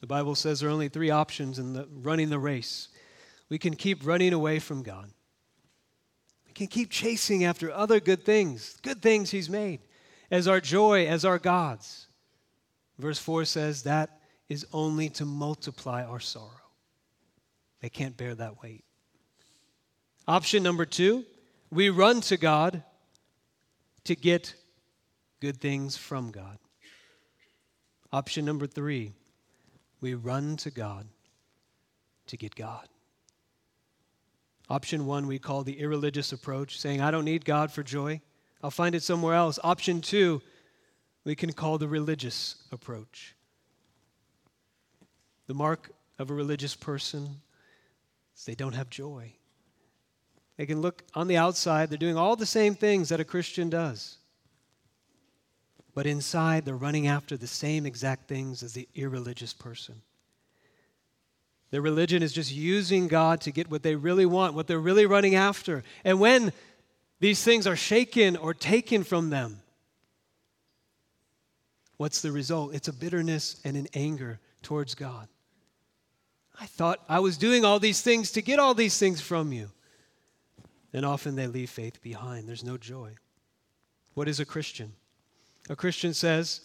The 0.00 0.06
Bible 0.06 0.34
says 0.34 0.60
there 0.60 0.68
are 0.68 0.72
only 0.72 0.88
three 0.88 1.10
options 1.10 1.58
in 1.58 1.72
the, 1.72 1.88
running 1.90 2.28
the 2.28 2.38
race. 2.38 2.88
We 3.48 3.58
can 3.58 3.74
keep 3.74 4.06
running 4.06 4.32
away 4.32 4.58
from 4.58 4.82
God. 4.82 5.10
We 6.46 6.52
can 6.52 6.66
keep 6.66 6.90
chasing 6.90 7.44
after 7.44 7.72
other 7.72 8.00
good 8.00 8.24
things, 8.24 8.78
good 8.82 9.00
things 9.00 9.30
He's 9.30 9.48
made, 9.48 9.80
as 10.30 10.46
our 10.46 10.60
joy, 10.60 11.06
as 11.06 11.24
our 11.24 11.38
gods. 11.38 12.03
Verse 12.98 13.18
4 13.18 13.44
says 13.44 13.82
that 13.82 14.20
is 14.48 14.66
only 14.72 15.08
to 15.10 15.24
multiply 15.24 16.04
our 16.04 16.20
sorrow. 16.20 16.50
They 17.80 17.88
can't 17.88 18.16
bear 18.16 18.34
that 18.34 18.62
weight. 18.62 18.84
Option 20.26 20.62
number 20.62 20.86
two, 20.86 21.24
we 21.70 21.90
run 21.90 22.20
to 22.22 22.36
God 22.36 22.82
to 24.04 24.14
get 24.14 24.54
good 25.40 25.60
things 25.60 25.96
from 25.96 26.30
God. 26.30 26.58
Option 28.12 28.44
number 28.44 28.66
three, 28.66 29.12
we 30.00 30.14
run 30.14 30.56
to 30.58 30.70
God 30.70 31.06
to 32.26 32.36
get 32.36 32.54
God. 32.54 32.88
Option 34.70 35.04
one, 35.04 35.26
we 35.26 35.38
call 35.38 35.62
the 35.62 35.78
irreligious 35.78 36.32
approach, 36.32 36.78
saying, 36.78 37.02
I 37.02 37.10
don't 37.10 37.26
need 37.26 37.44
God 37.44 37.70
for 37.70 37.82
joy. 37.82 38.20
I'll 38.62 38.70
find 38.70 38.94
it 38.94 39.02
somewhere 39.02 39.34
else. 39.34 39.58
Option 39.62 40.00
two, 40.00 40.40
we 41.24 41.34
can 41.34 41.52
call 41.52 41.78
the 41.78 41.88
religious 41.88 42.56
approach. 42.70 43.34
The 45.46 45.54
mark 45.54 45.90
of 46.18 46.30
a 46.30 46.34
religious 46.34 46.74
person 46.74 47.40
is 48.36 48.44
they 48.44 48.54
don't 48.54 48.74
have 48.74 48.90
joy. 48.90 49.32
They 50.56 50.66
can 50.66 50.80
look 50.80 51.02
on 51.14 51.26
the 51.26 51.36
outside, 51.36 51.90
they're 51.90 51.98
doing 51.98 52.16
all 52.16 52.36
the 52.36 52.46
same 52.46 52.74
things 52.74 53.08
that 53.08 53.20
a 53.20 53.24
Christian 53.24 53.68
does. 53.68 54.18
But 55.94 56.06
inside, 56.06 56.64
they're 56.64 56.76
running 56.76 57.06
after 57.06 57.36
the 57.36 57.46
same 57.46 57.86
exact 57.86 58.28
things 58.28 58.62
as 58.62 58.72
the 58.72 58.88
irreligious 58.94 59.52
person. 59.52 60.02
Their 61.70 61.82
religion 61.82 62.22
is 62.22 62.32
just 62.32 62.52
using 62.52 63.08
God 63.08 63.40
to 63.42 63.50
get 63.50 63.70
what 63.70 63.82
they 63.82 63.96
really 63.96 64.26
want, 64.26 64.54
what 64.54 64.66
they're 64.66 64.78
really 64.78 65.06
running 65.06 65.34
after. 65.34 65.82
And 66.04 66.20
when 66.20 66.52
these 67.20 67.42
things 67.42 67.66
are 67.66 67.76
shaken 67.76 68.36
or 68.36 68.54
taken 68.54 69.02
from 69.02 69.30
them, 69.30 69.60
what's 71.96 72.22
the 72.22 72.32
result? 72.32 72.74
It's 72.74 72.88
a 72.88 72.92
bitterness 72.92 73.60
and 73.64 73.76
an 73.76 73.88
anger 73.94 74.40
towards 74.62 74.94
God. 74.94 75.28
I 76.60 76.66
thought 76.66 77.00
I 77.08 77.20
was 77.20 77.36
doing 77.36 77.64
all 77.64 77.80
these 77.80 78.00
things 78.00 78.30
to 78.32 78.42
get 78.42 78.58
all 78.58 78.74
these 78.74 78.98
things 78.98 79.20
from 79.20 79.52
you. 79.52 79.70
And 80.92 81.04
often 81.04 81.34
they 81.34 81.48
leave 81.48 81.70
faith 81.70 82.00
behind. 82.00 82.48
There's 82.48 82.62
no 82.62 82.76
joy. 82.76 83.14
What 84.14 84.28
is 84.28 84.38
a 84.38 84.44
Christian? 84.44 84.92
A 85.68 85.74
Christian 85.74 86.14
says, 86.14 86.60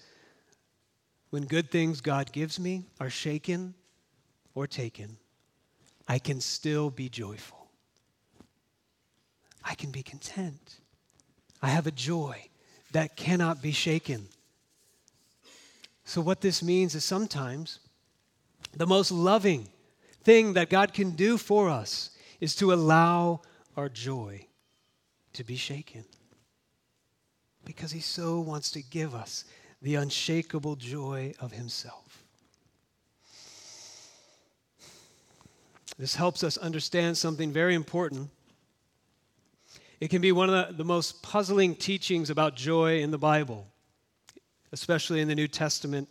when 1.32 1.46
good 1.46 1.72
things 1.72 2.02
God 2.02 2.32
gives 2.32 2.60
me 2.60 2.86
are 3.00 3.10
shaken 3.10 3.74
or 4.54 4.68
taken, 4.68 5.18
I 6.08 6.20
can 6.20 6.42
still 6.42 6.90
be 6.90 7.10
joyful. 7.10 7.70
I 9.64 9.76
can 9.76 9.92
be 9.92 10.04
content. 10.04 10.80
I 11.62 11.70
have 11.70 11.88
a 11.88 11.92
joy 11.92 12.50
that 12.92 13.16
cannot 13.16 13.62
be 13.62 13.72
shaken. 13.72 14.28
So, 16.10 16.22
what 16.22 16.42
this 16.42 16.64
means 16.64 16.96
is 16.96 17.06
sometimes 17.06 17.82
the 18.76 18.88
most 18.88 19.12
loving 19.12 19.68
thing 20.24 20.54
that 20.54 20.72
God 20.72 20.92
can 20.92 21.12
do 21.12 21.38
for 21.38 21.70
us 21.70 22.10
is 22.40 22.56
to 22.56 22.74
allow 22.74 23.42
our 23.78 23.90
joy 23.90 24.48
to 25.34 25.44
be 25.44 25.56
shaken. 25.56 26.04
Because 27.64 27.92
He 27.92 28.00
so 28.00 28.40
wants 28.40 28.72
to 28.72 28.82
give 28.82 29.14
us 29.14 29.46
the 29.84 29.94
unshakable 29.94 30.78
joy 30.78 31.36
of 31.40 31.52
Himself. 31.52 32.24
This 36.00 36.16
helps 36.16 36.44
us 36.44 36.58
understand 36.58 37.20
something 37.20 37.52
very 37.52 37.76
important. 37.76 38.32
It 40.00 40.08
can 40.08 40.24
be 40.24 40.32
one 40.32 40.50
of 40.50 40.70
the, 40.70 40.74
the 40.74 40.86
most 40.86 41.22
puzzling 41.22 41.76
teachings 41.76 42.32
about 42.32 42.56
joy 42.56 43.00
in 43.00 43.12
the 43.12 43.20
Bible, 43.20 43.68
especially 44.72 45.22
in 45.22 45.28
the 45.28 45.36
New 45.36 45.48
Testament, 45.48 46.10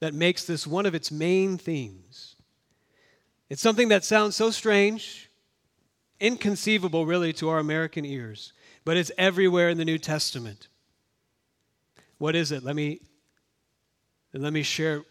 that 0.00 0.14
makes 0.14 0.44
this 0.44 0.66
one 0.66 0.86
of 0.86 0.94
its 0.94 1.10
main 1.10 1.56
themes. 1.56 2.36
It's 3.48 3.62
something 3.62 3.88
that 3.88 4.04
sounds 4.04 4.36
so 4.36 4.50
strange, 4.50 5.30
inconceivable 6.20 7.06
really 7.06 7.32
to 7.34 7.48
our 7.48 7.58
American 7.58 8.04
ears, 8.04 8.52
but 8.84 8.96
it's 8.96 9.12
everywhere 9.16 9.68
in 9.68 9.78
the 9.78 9.84
New 9.84 9.98
Testament. 9.98 10.68
What 12.18 12.34
is 12.34 12.52
it? 12.52 12.62
Let 12.62 12.76
me, 12.76 13.00
let 14.32 14.52
me 14.52 14.62
share 14.62 15.02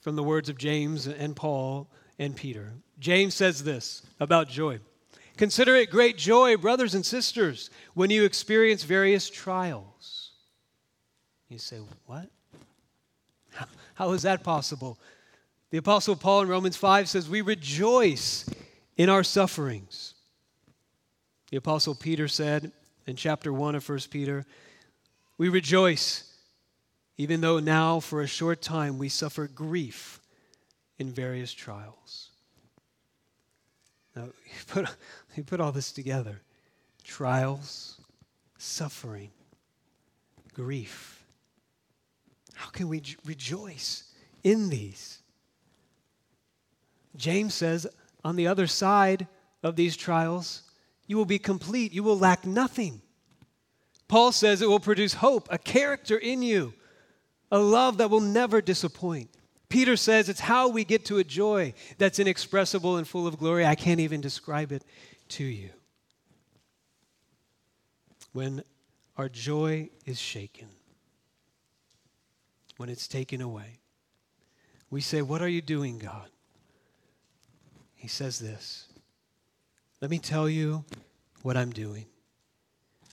from 0.00 0.16
the 0.16 0.22
words 0.22 0.48
of 0.48 0.58
James 0.58 1.06
and 1.06 1.36
Paul 1.36 1.90
and 2.18 2.34
Peter. 2.34 2.72
James 2.98 3.34
says 3.34 3.64
this 3.64 4.02
about 4.20 4.48
joy 4.48 4.80
Consider 5.36 5.76
it 5.76 5.90
great 5.90 6.18
joy, 6.18 6.56
brothers 6.56 6.96
and 6.96 7.06
sisters, 7.06 7.70
when 7.94 8.10
you 8.10 8.24
experience 8.24 8.82
various 8.82 9.30
trials. 9.30 10.17
You 11.48 11.58
say, 11.58 11.78
What? 12.06 12.28
How 13.94 14.12
is 14.12 14.22
that 14.22 14.42
possible? 14.42 14.98
The 15.70 15.78
Apostle 15.78 16.16
Paul 16.16 16.42
in 16.42 16.48
Romans 16.48 16.76
5 16.76 17.08
says, 17.08 17.28
We 17.28 17.40
rejoice 17.40 18.48
in 18.96 19.08
our 19.08 19.24
sufferings. 19.24 20.14
The 21.50 21.56
Apostle 21.56 21.94
Peter 21.94 22.28
said 22.28 22.72
in 23.06 23.16
chapter 23.16 23.52
1 23.52 23.74
of 23.74 23.88
1 23.88 23.98
Peter, 24.10 24.44
We 25.36 25.48
rejoice 25.48 26.28
even 27.18 27.40
though 27.40 27.58
now 27.58 27.98
for 27.98 28.22
a 28.22 28.26
short 28.28 28.62
time 28.62 28.96
we 28.96 29.08
suffer 29.08 29.48
grief 29.48 30.20
in 30.98 31.10
various 31.10 31.52
trials. 31.52 32.30
Now, 34.14 34.22
you 34.46 34.64
put, 34.66 34.88
you 35.36 35.42
put 35.42 35.60
all 35.60 35.72
this 35.72 35.92
together 35.92 36.40
trials, 37.04 38.00
suffering, 38.58 39.30
grief. 40.54 41.17
Can 42.78 42.88
we 42.88 43.02
rejoice 43.24 44.04
in 44.44 44.68
these? 44.68 45.18
James 47.16 47.52
says, 47.52 47.88
on 48.22 48.36
the 48.36 48.46
other 48.46 48.68
side 48.68 49.26
of 49.64 49.74
these 49.74 49.96
trials, 49.96 50.62
you 51.08 51.16
will 51.16 51.24
be 51.24 51.40
complete. 51.40 51.92
You 51.92 52.04
will 52.04 52.16
lack 52.16 52.46
nothing. 52.46 53.02
Paul 54.06 54.30
says 54.30 54.62
it 54.62 54.68
will 54.68 54.78
produce 54.78 55.14
hope, 55.14 55.48
a 55.50 55.58
character 55.58 56.16
in 56.16 56.40
you, 56.40 56.72
a 57.50 57.58
love 57.58 57.98
that 57.98 58.10
will 58.10 58.20
never 58.20 58.62
disappoint. 58.62 59.28
Peter 59.68 59.96
says 59.96 60.28
it's 60.28 60.38
how 60.38 60.68
we 60.68 60.84
get 60.84 61.04
to 61.06 61.18
a 61.18 61.24
joy 61.24 61.74
that's 61.98 62.20
inexpressible 62.20 62.96
and 62.96 63.08
full 63.08 63.26
of 63.26 63.40
glory. 63.40 63.66
I 63.66 63.74
can't 63.74 63.98
even 63.98 64.20
describe 64.20 64.70
it 64.70 64.84
to 65.30 65.42
you. 65.42 65.70
When 68.32 68.62
our 69.16 69.28
joy 69.28 69.90
is 70.06 70.20
shaken, 70.20 70.68
when 72.78 72.88
it's 72.88 73.06
taken 73.06 73.42
away, 73.42 73.80
we 74.88 75.02
say, 75.02 75.20
What 75.20 75.42
are 75.42 75.48
you 75.48 75.60
doing, 75.60 75.98
God? 75.98 76.30
He 77.94 78.08
says 78.08 78.38
this 78.38 78.86
Let 80.00 80.10
me 80.10 80.18
tell 80.18 80.48
you 80.48 80.84
what 81.42 81.56
I'm 81.56 81.70
doing. 81.70 82.06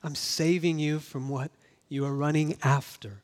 I'm 0.04 0.15
saving 0.15 0.80
you 0.80 0.99
from 0.99 1.28
what 1.28 1.51
you 1.89 2.06
are 2.06 2.13
running 2.13 2.58
after, 2.63 3.23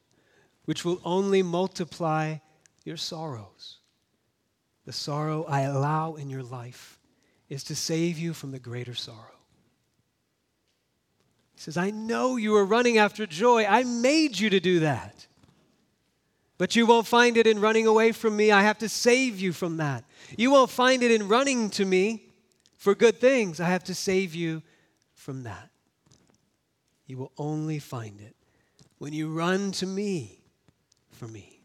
which 0.66 0.84
will 0.84 1.00
only 1.06 1.44
multiply 1.44 2.38
your 2.84 2.98
sorrows. 2.98 3.78
The 4.86 4.92
sorrow 4.92 5.46
I 5.48 5.62
allow 5.62 6.16
in 6.16 6.30
your 6.30 6.44
life 6.44 7.00
is 7.50 7.64
to 7.66 7.76
save 7.76 8.18
you 8.18 8.34
from 8.34 8.52
the 8.52 8.60
greater 8.60 8.96
sorrow. 8.96 9.28
He 11.54 11.62
says, 11.62 11.78
I 11.78 11.92
know 11.92 12.36
you 12.36 12.56
are 12.56 12.66
running 12.66 12.98
after 12.98 13.28
joy. 13.28 13.66
I 13.66 13.84
made 13.84 14.40
you 14.40 14.50
to 14.50 14.60
do 14.60 14.80
that. 14.80 15.28
But 16.62 16.76
you 16.76 16.86
won't 16.86 17.08
find 17.08 17.38
it 17.38 17.48
in 17.48 17.60
running 17.60 17.88
away 17.88 18.12
from 18.12 18.38
me. 18.38 18.52
I 18.52 18.62
have 18.62 18.78
to 18.78 18.88
save 18.88 19.40
you 19.40 19.52
from 19.52 19.78
that. 19.78 20.04
You 20.38 20.52
won't 20.52 20.70
find 20.70 21.02
it 21.02 21.10
in 21.10 21.28
running 21.28 21.72
to 21.72 21.86
me 21.86 22.22
for 22.78 22.94
good 22.94 23.20
things. 23.20 23.60
I 23.60 23.68
have 23.68 23.84
to 23.86 23.96
save 23.96 24.36
you 24.36 24.62
from 25.16 25.42
that. 25.42 25.72
You 27.08 27.18
will 27.18 27.32
only 27.36 27.80
find 27.80 28.22
it 28.22 28.36
when 29.00 29.12
you 29.12 29.34
run 29.34 29.72
to 29.72 29.88
me 29.88 30.38
for 31.10 31.28
me. 31.28 31.64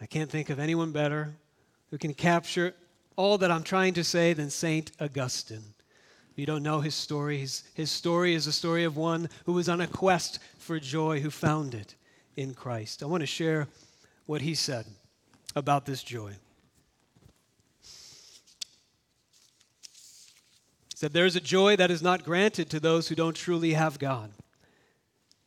I 0.00 0.06
can't 0.06 0.30
think 0.30 0.48
of 0.48 0.60
anyone 0.60 0.92
better 0.92 1.34
who 1.90 1.98
can 1.98 2.14
capture 2.14 2.72
all 3.16 3.36
that 3.38 3.50
I'm 3.50 3.64
trying 3.64 3.94
to 3.94 4.04
say 4.04 4.32
than 4.32 4.48
St. 4.48 4.92
Augustine. 5.00 5.74
You 6.36 6.46
don't 6.46 6.62
know 6.62 6.78
his 6.78 6.94
story, 6.94 7.38
his, 7.38 7.64
his 7.74 7.90
story 7.90 8.34
is 8.34 8.46
a 8.46 8.52
story 8.52 8.84
of 8.84 8.96
one 8.96 9.28
who 9.44 9.54
was 9.54 9.68
on 9.68 9.80
a 9.80 9.88
quest 9.88 10.38
for 10.58 10.78
joy, 10.78 11.18
who 11.18 11.30
found 11.30 11.74
it 11.74 11.96
in 12.36 12.54
Christ. 12.54 13.02
I 13.02 13.06
want 13.06 13.22
to 13.22 13.26
share 13.26 13.68
what 14.26 14.42
he 14.42 14.54
said 14.54 14.86
about 15.54 15.86
this 15.86 16.02
joy. 16.02 16.32
He 20.90 20.96
said, 20.96 21.12
There 21.12 21.26
is 21.26 21.36
a 21.36 21.40
joy 21.40 21.76
that 21.76 21.90
is 21.90 22.02
not 22.02 22.24
granted 22.24 22.70
to 22.70 22.80
those 22.80 23.08
who 23.08 23.14
don't 23.14 23.36
truly 23.36 23.72
have 23.72 23.98
God, 23.98 24.30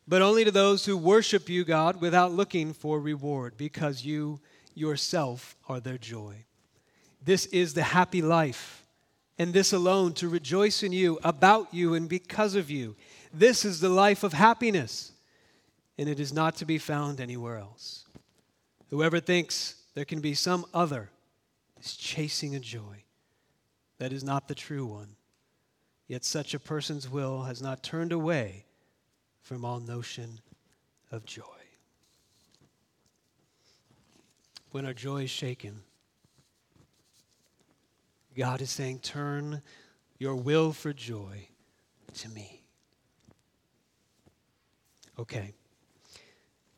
but 0.08 0.21
only 0.21 0.43
to 0.45 0.52
those 0.52 0.86
who 0.86 0.97
worship 0.97 1.47
you, 1.49 1.63
God, 1.63 2.02
without 2.02 2.32
looking 2.32 2.73
for 2.73 2.99
reward, 2.99 3.56
because 3.58 4.04
you 4.04 4.39
yourself 4.73 5.56
are 5.67 5.80
their 5.80 5.97
joy. 5.97 6.45
This 7.23 7.45
is 7.47 7.73
the 7.73 7.84
happy 7.84 8.21
life, 8.21 8.86
and 9.38 9.54
this 9.54 9.73
alone 9.73 10.13
to 10.13 10.30
rejoice 10.30 10.84
in 10.84 10.91
you, 10.91 11.19
about 11.23 11.73
you, 11.73 11.93
and 11.93 12.08
because 12.08 12.56
of 12.56 12.69
you. 12.71 12.95
This 13.34 13.65
is 13.65 13.80
the 13.80 13.89
life 13.89 14.23
of 14.23 14.34
happiness, 14.34 15.12
and 15.99 16.07
it 16.07 16.17
is 16.17 16.31
not 16.31 16.55
to 16.55 16.65
be 16.65 16.77
found 16.77 17.19
anywhere 17.19 17.57
else. 17.57 18.05
Whoever 18.89 19.19
thinks 19.19 19.75
there 19.95 20.05
can 20.05 20.21
be 20.21 20.33
some 20.33 20.65
other 20.73 21.09
is 21.77 21.97
chasing 21.97 22.55
a 22.55 22.59
joy 22.59 23.03
that 23.97 24.13
is 24.13 24.23
not 24.23 24.47
the 24.47 24.55
true 24.55 24.85
one. 24.85 25.17
Yet 26.07 26.23
such 26.23 26.53
a 26.53 26.59
person's 26.59 27.09
will 27.09 27.43
has 27.43 27.62
not 27.62 27.83
turned 27.83 28.13
away 28.13 28.63
from 29.41 29.65
all 29.65 29.81
notion 29.81 30.39
of 31.12 31.25
joy. 31.25 31.43
When 34.71 34.85
our 34.85 34.93
joy 34.93 35.23
is 35.23 35.29
shaken, 35.29 35.81
God 38.38 38.62
is 38.62 38.69
saying, 38.69 38.99
Turn 38.99 39.62
your 40.17 40.35
will 40.35 40.71
for 40.71 40.93
joy 40.93 41.49
to 42.13 42.29
me. 42.29 42.63
Okay. 45.19 45.55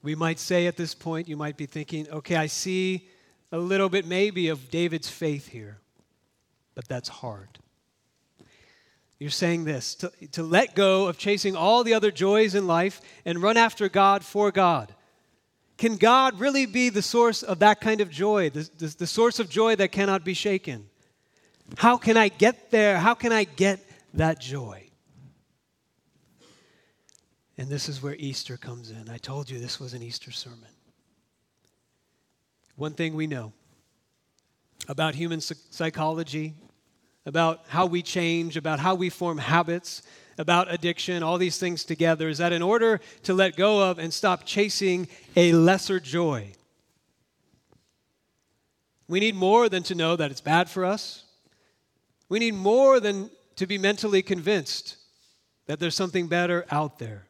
We 0.03 0.15
might 0.15 0.39
say 0.39 0.67
at 0.67 0.77
this 0.77 0.95
point, 0.95 1.27
you 1.27 1.37
might 1.37 1.57
be 1.57 1.65
thinking, 1.65 2.09
okay, 2.09 2.35
I 2.35 2.47
see 2.47 3.07
a 3.51 3.57
little 3.57 3.89
bit 3.89 4.05
maybe 4.05 4.47
of 4.47 4.71
David's 4.71 5.09
faith 5.09 5.47
here, 5.47 5.79
but 6.73 6.87
that's 6.87 7.09
hard. 7.09 7.59
You're 9.19 9.29
saying 9.29 9.65
this 9.65 9.93
to, 9.95 10.11
to 10.31 10.41
let 10.41 10.73
go 10.73 11.05
of 11.05 11.19
chasing 11.19 11.55
all 11.55 11.83
the 11.83 11.93
other 11.93 12.09
joys 12.09 12.55
in 12.55 12.65
life 12.65 13.01
and 13.23 13.39
run 13.39 13.55
after 13.55 13.87
God 13.87 14.25
for 14.25 14.51
God. 14.51 14.95
Can 15.77 15.97
God 15.97 16.39
really 16.39 16.65
be 16.65 16.89
the 16.89 17.01
source 17.01 17.43
of 17.43 17.59
that 17.59 17.81
kind 17.81 18.01
of 18.01 18.09
joy, 18.09 18.49
the, 18.49 18.67
the, 18.77 18.87
the 18.99 19.07
source 19.07 19.39
of 19.39 19.49
joy 19.49 19.75
that 19.75 19.91
cannot 19.91 20.23
be 20.23 20.33
shaken? 20.33 20.89
How 21.77 21.97
can 21.97 22.17
I 22.17 22.29
get 22.29 22.71
there? 22.71 22.97
How 22.97 23.13
can 23.13 23.31
I 23.31 23.43
get 23.43 23.79
that 24.15 24.39
joy? 24.39 24.90
And 27.57 27.69
this 27.69 27.89
is 27.89 28.01
where 28.01 28.15
Easter 28.15 28.57
comes 28.57 28.91
in. 28.91 29.09
I 29.09 29.17
told 29.17 29.49
you 29.49 29.59
this 29.59 29.79
was 29.79 29.93
an 29.93 30.01
Easter 30.01 30.31
sermon. 30.31 30.69
One 32.75 32.93
thing 32.93 33.13
we 33.13 33.27
know 33.27 33.53
about 34.87 35.13
human 35.13 35.41
psychology, 35.41 36.55
about 37.25 37.65
how 37.67 37.85
we 37.85 38.01
change, 38.01 38.57
about 38.57 38.79
how 38.79 38.95
we 38.95 39.09
form 39.09 39.37
habits, 39.37 40.01
about 40.37 40.73
addiction, 40.73 41.21
all 41.21 41.37
these 41.37 41.59
things 41.59 41.83
together, 41.83 42.29
is 42.29 42.39
that 42.39 42.51
in 42.51 42.61
order 42.61 42.99
to 43.23 43.33
let 43.33 43.55
go 43.55 43.89
of 43.89 43.99
and 43.99 44.11
stop 44.11 44.43
chasing 44.45 45.07
a 45.35 45.51
lesser 45.51 45.99
joy, 45.99 46.51
we 49.07 49.19
need 49.19 49.35
more 49.35 49.69
than 49.69 49.83
to 49.83 49.93
know 49.93 50.15
that 50.15 50.31
it's 50.31 50.41
bad 50.41 50.69
for 50.69 50.85
us. 50.85 51.25
We 52.29 52.39
need 52.39 52.53
more 52.53 52.99
than 52.99 53.29
to 53.57 53.67
be 53.67 53.77
mentally 53.77 54.21
convinced 54.21 54.95
that 55.67 55.79
there's 55.79 55.95
something 55.95 56.27
better 56.27 56.65
out 56.71 56.97
there. 56.97 57.27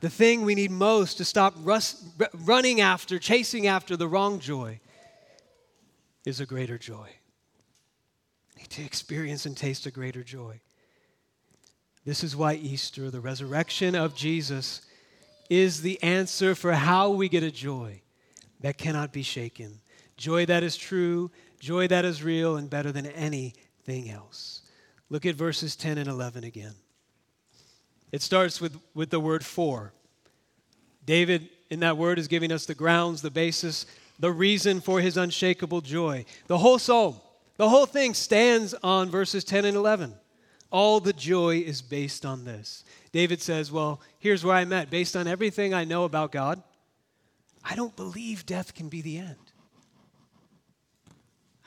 The 0.00 0.10
thing 0.10 0.42
we 0.42 0.54
need 0.54 0.70
most 0.70 1.18
to 1.18 1.24
stop 1.24 1.54
running 2.34 2.80
after, 2.80 3.18
chasing 3.18 3.66
after 3.66 3.96
the 3.96 4.08
wrong 4.08 4.40
joy, 4.40 4.80
is 6.24 6.40
a 6.40 6.46
greater 6.46 6.78
joy 6.78 7.08
to 8.70 8.82
experience 8.84 9.46
and 9.46 9.56
taste 9.56 9.86
a 9.86 9.90
greater 9.90 10.22
joy. 10.22 10.60
This 12.04 12.22
is 12.24 12.36
why 12.36 12.54
Easter, 12.54 13.10
the 13.10 13.20
resurrection 13.20 13.94
of 13.94 14.14
Jesus, 14.14 14.82
is 15.48 15.82
the 15.82 16.02
answer 16.02 16.54
for 16.54 16.72
how 16.72 17.10
we 17.10 17.28
get 17.28 17.42
a 17.42 17.50
joy 17.50 18.00
that 18.60 18.78
cannot 18.78 19.12
be 19.12 19.22
shaken. 19.22 19.80
Joy 20.16 20.46
that 20.46 20.62
is 20.62 20.76
true, 20.76 21.30
joy 21.58 21.88
that 21.88 22.04
is 22.04 22.22
real, 22.22 22.56
and 22.56 22.70
better 22.70 22.92
than 22.92 23.06
anything 23.06 24.10
else. 24.10 24.62
Look 25.08 25.26
at 25.26 25.34
verses 25.34 25.74
10 25.76 25.98
and 25.98 26.08
11 26.08 26.44
again. 26.44 26.74
It 28.12 28.22
starts 28.22 28.60
with, 28.60 28.76
with 28.94 29.10
the 29.10 29.20
word 29.20 29.44
for. 29.44 29.92
David, 31.06 31.48
in 31.70 31.80
that 31.80 31.96
word, 31.96 32.18
is 32.18 32.28
giving 32.28 32.52
us 32.52 32.66
the 32.66 32.74
grounds, 32.74 33.22
the 33.22 33.30
basis, 33.30 33.86
the 34.18 34.32
reason 34.32 34.80
for 34.80 35.00
his 35.00 35.16
unshakable 35.16 35.80
joy. 35.80 36.24
The 36.46 36.58
whole 36.58 36.78
psalm 36.78 37.20
the 37.60 37.68
whole 37.68 37.84
thing 37.84 38.14
stands 38.14 38.72
on 38.82 39.10
verses 39.10 39.44
10 39.44 39.66
and 39.66 39.76
11. 39.76 40.14
All 40.72 40.98
the 40.98 41.12
joy 41.12 41.58
is 41.58 41.82
based 41.82 42.24
on 42.24 42.46
this. 42.46 42.84
David 43.12 43.42
says, 43.42 43.70
Well, 43.70 44.00
here's 44.18 44.42
where 44.42 44.56
I'm 44.56 44.72
at. 44.72 44.88
Based 44.88 45.14
on 45.14 45.28
everything 45.28 45.74
I 45.74 45.84
know 45.84 46.04
about 46.04 46.32
God, 46.32 46.62
I 47.62 47.74
don't 47.74 47.94
believe 47.94 48.46
death 48.46 48.74
can 48.74 48.88
be 48.88 49.02
the 49.02 49.18
end. 49.18 49.36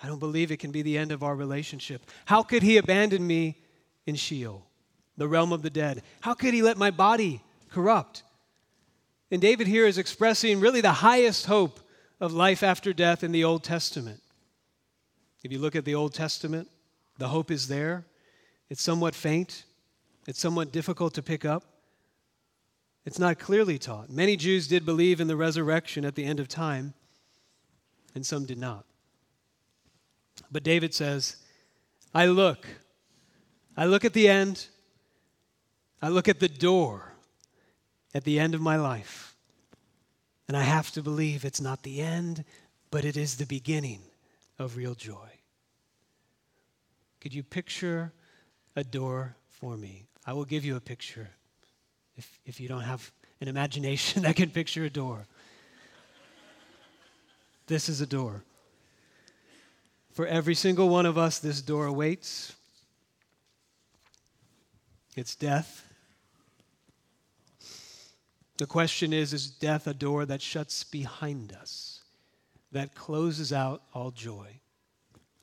I 0.02 0.08
don't 0.08 0.18
believe 0.18 0.52
it 0.52 0.58
can 0.58 0.72
be 0.72 0.82
the 0.82 0.98
end 0.98 1.12
of 1.12 1.22
our 1.22 1.36
relationship. 1.36 2.02
How 2.26 2.42
could 2.42 2.64
he 2.64 2.78
abandon 2.78 3.28
me 3.28 3.62
in 4.08 4.16
Sheol, 4.16 4.66
the 5.18 5.28
realm 5.28 5.52
of 5.52 5.62
the 5.62 5.70
dead? 5.70 6.02
How 6.22 6.34
could 6.34 6.54
he 6.54 6.62
let 6.62 6.78
my 6.78 6.92
body 6.92 7.42
corrupt? 7.70 8.24
And 9.32 9.42
David 9.42 9.68
here 9.68 9.86
is 9.86 9.98
expressing 9.98 10.60
really 10.60 10.82
the 10.82 10.92
highest 10.92 11.48
hope 11.48 11.80
of 12.20 12.34
life 12.34 12.64
after 12.64 12.94
death 12.94 13.24
in 13.24 13.32
the 13.32 13.44
Old 13.44 13.64
Testament. 13.64 14.22
If 15.44 15.52
you 15.52 15.60
look 15.60 15.76
at 15.76 15.86
the 15.86 15.96
Old 15.96 16.14
Testament, 16.14 16.70
the 17.18 17.28
hope 17.28 17.52
is 17.52 17.68
there. 17.68 18.06
It's 18.70 18.82
somewhat 18.82 19.14
faint, 19.14 19.66
it's 20.28 20.40
somewhat 20.40 20.72
difficult 20.72 21.14
to 21.16 21.22
pick 21.22 21.46
up. 21.46 21.64
It's 23.06 23.20
not 23.20 23.38
clearly 23.38 23.78
taught. 23.78 24.10
Many 24.10 24.38
Jews 24.38 24.68
did 24.68 24.86
believe 24.86 25.20
in 25.20 25.28
the 25.28 25.36
resurrection 25.36 26.06
at 26.06 26.16
the 26.16 26.24
end 26.24 26.40
of 26.40 26.48
time, 26.48 26.94
and 28.16 28.26
some 28.26 28.46
did 28.46 28.58
not. 28.58 28.86
But 30.52 30.64
David 30.64 30.94
says, 30.94 31.36
I 32.16 32.28
look. 32.28 32.66
I 33.76 33.86
look 33.86 34.06
at 34.06 34.14
the 34.14 34.30
end. 34.30 34.68
I 36.04 36.10
look 36.10 36.28
at 36.28 36.42
the 36.42 36.50
door 36.50 37.14
at 38.14 38.26
the 38.26 38.38
end 38.38 38.54
of 38.54 38.60
my 38.60 38.76
life. 38.76 39.38
And 40.50 40.58
I 40.58 40.64
have 40.64 40.92
to 40.92 41.02
believe 41.02 41.46
it's 41.46 41.62
not 41.62 41.84
the 41.84 42.02
end, 42.02 42.44
but 42.92 43.06
it 43.06 43.16
is 43.16 43.38
the 43.38 43.46
beginning 43.46 44.02
of 44.60 44.76
real 44.76 44.96
joy. 44.96 45.30
Could 47.22 47.34
you 47.34 47.42
picture 47.42 48.12
a 48.76 48.84
door 48.84 49.38
for 49.48 49.78
me? 49.78 50.04
I 50.28 50.34
will 50.34 50.44
give 50.44 50.66
you 50.66 50.76
a 50.76 50.82
picture 50.82 51.30
if, 52.18 52.38
if 52.46 52.60
you 52.60 52.68
don't 52.68 52.82
have 52.82 53.10
an 53.40 53.48
imagination 53.48 54.24
that 54.24 54.36
can 54.36 54.50
picture 54.50 54.84
a 54.84 54.90
door. 54.90 55.26
This 57.68 57.88
is 57.88 58.02
a 58.02 58.06
door. 58.06 58.44
For 60.12 60.28
every 60.28 60.54
single 60.54 60.90
one 60.90 61.06
of 61.06 61.18
us, 61.18 61.40
this 61.40 61.62
door 61.62 61.86
awaits. 61.86 62.54
It's 65.16 65.38
death. 65.38 65.92
The 68.64 68.68
question 68.68 69.12
is 69.12 69.34
Is 69.34 69.48
death 69.50 69.88
a 69.88 69.94
door 69.94 70.26
that 70.26 70.42
shuts 70.42 70.86
behind 70.86 71.52
us, 71.52 72.00
that 72.72 72.96
closes 72.96 73.52
out 73.52 73.82
all 73.94 74.10
joy? 74.10 74.62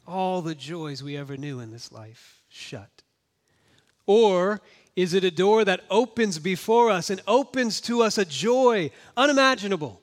all 0.06 0.40
the 0.40 0.54
joys 0.54 1.02
we 1.02 1.18
ever 1.18 1.36
knew 1.36 1.60
in 1.60 1.70
this 1.70 1.92
life 1.92 2.40
shut? 2.48 3.02
Or 4.06 4.62
is 4.96 5.12
it 5.12 5.22
a 5.22 5.30
door 5.30 5.66
that 5.66 5.84
opens 5.90 6.38
before 6.38 6.90
us 6.90 7.10
and 7.10 7.20
opens 7.26 7.82
to 7.82 8.02
us 8.02 8.16
a 8.16 8.24
joy 8.24 8.90
unimaginable, 9.18 10.00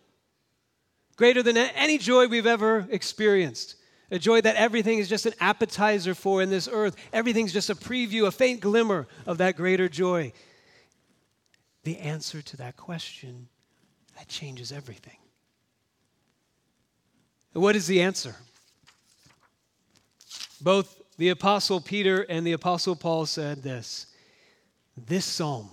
greater 1.16 1.42
than 1.42 1.58
any 1.58 1.98
joy 1.98 2.28
we've 2.28 2.46
ever 2.46 2.88
experienced? 2.92 3.78
A 4.12 4.20
joy 4.20 4.42
that 4.42 4.58
everything 4.58 5.00
is 5.00 5.10
just 5.10 5.26
an 5.26 5.34
appetizer 5.40 6.14
for 6.14 6.44
in 6.44 6.52
this 6.52 6.70
earth. 6.72 6.96
Everything's 7.12 7.52
just 7.52 7.72
a 7.72 7.76
preview, 7.76 8.28
a 8.28 8.32
faint 8.32 8.62
glimmer 8.62 9.08
of 9.26 9.40
that 9.40 9.58
greater 9.58 9.90
joy. 9.90 10.34
The 11.88 12.00
answer 12.00 12.42
to 12.42 12.58
that 12.58 12.76
question, 12.76 13.48
that 14.18 14.28
changes 14.28 14.74
everything. 14.74 15.16
what 17.54 17.78
is 17.78 17.88
the 17.88 18.02
answer? 18.02 18.36
Both 20.60 21.02
the 21.18 21.30
Apostle 21.30 21.80
Peter 21.80 22.24
and 22.24 22.46
the 22.46 22.52
Apostle 22.52 22.98
Paul 22.98 23.26
said 23.26 23.64
this 23.64 24.08
this 24.98 25.24
psalm 25.24 25.72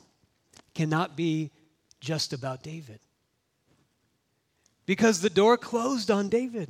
cannot 0.73 1.17
be 1.17 1.51
just 1.99 2.33
about 2.33 2.63
David. 2.63 3.01
Because 4.87 5.21
the 5.21 5.29
door 5.29 5.57
closed 5.57 6.13
on 6.13 6.29
David. 6.29 6.69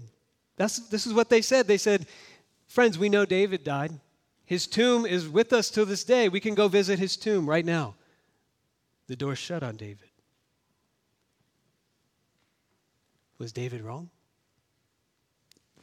That's, 0.56 0.78
this 0.88 1.06
is 1.06 1.12
what 1.12 1.28
they 1.28 1.42
said. 1.42 1.66
They 1.66 1.76
said, 1.76 2.06
Friends, 2.66 2.98
we 2.98 3.10
know 3.10 3.26
David 3.26 3.62
died. 3.62 3.92
His 4.46 4.66
tomb 4.66 5.04
is 5.04 5.28
with 5.28 5.52
us 5.52 5.68
till 5.68 5.84
this 5.84 6.02
day. 6.02 6.30
We 6.30 6.40
can 6.40 6.54
go 6.54 6.66
visit 6.66 6.98
his 6.98 7.18
tomb 7.18 7.46
right 7.46 7.66
now. 7.66 7.94
The 9.06 9.16
door 9.16 9.34
shut 9.34 9.62
on 9.62 9.76
David. 9.76 10.08
Was 13.38 13.52
David 13.52 13.82
wrong? 13.82 14.10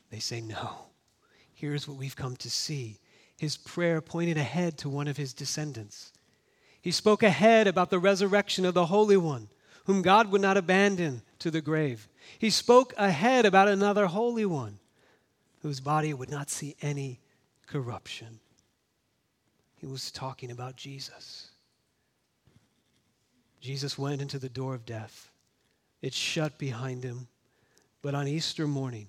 They 0.09 0.19
say 0.19 0.41
no. 0.41 0.87
Here's 1.53 1.87
what 1.87 1.97
we've 1.97 2.15
come 2.15 2.35
to 2.37 2.49
see. 2.49 2.99
His 3.37 3.57
prayer 3.57 4.01
pointed 4.01 4.37
ahead 4.37 4.77
to 4.79 4.89
one 4.89 5.07
of 5.07 5.17
his 5.17 5.33
descendants. 5.33 6.11
He 6.81 6.91
spoke 6.91 7.21
ahead 7.21 7.67
about 7.67 7.89
the 7.89 7.99
resurrection 7.99 8.65
of 8.65 8.73
the 8.73 8.87
Holy 8.87 9.17
One, 9.17 9.49
whom 9.85 10.01
God 10.01 10.31
would 10.31 10.41
not 10.41 10.57
abandon 10.57 11.21
to 11.39 11.51
the 11.51 11.61
grave. 11.61 12.07
He 12.39 12.49
spoke 12.49 12.93
ahead 12.97 13.45
about 13.45 13.67
another 13.67 14.07
Holy 14.07 14.45
One, 14.45 14.79
whose 15.61 15.79
body 15.79 16.13
would 16.13 16.29
not 16.31 16.49
see 16.49 16.75
any 16.81 17.19
corruption. 17.67 18.39
He 19.75 19.85
was 19.85 20.11
talking 20.11 20.51
about 20.51 20.75
Jesus. 20.75 21.51
Jesus 23.61 23.97
went 23.97 24.21
into 24.21 24.39
the 24.39 24.49
door 24.49 24.73
of 24.73 24.85
death. 24.85 25.29
It 26.01 26.13
shut 26.13 26.57
behind 26.57 27.03
him. 27.03 27.27
But 28.01 28.15
on 28.15 28.27
Easter 28.27 28.67
morning, 28.67 29.07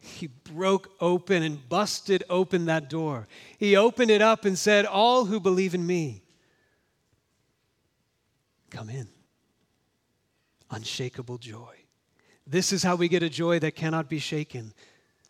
he 0.00 0.26
broke 0.26 0.90
open 1.00 1.42
and 1.42 1.68
busted 1.68 2.24
open 2.28 2.66
that 2.66 2.90
door. 2.90 3.28
He 3.58 3.76
opened 3.76 4.10
it 4.10 4.20
up 4.20 4.44
and 4.44 4.58
said, 4.58 4.84
All 4.84 5.24
who 5.24 5.38
believe 5.38 5.74
in 5.74 5.86
me, 5.86 6.22
come 8.70 8.90
in. 8.90 9.08
Unshakable 10.70 11.38
joy. 11.38 11.76
This 12.46 12.72
is 12.72 12.82
how 12.82 12.96
we 12.96 13.08
get 13.08 13.22
a 13.22 13.30
joy 13.30 13.58
that 13.60 13.76
cannot 13.76 14.08
be 14.08 14.18
shaken 14.18 14.72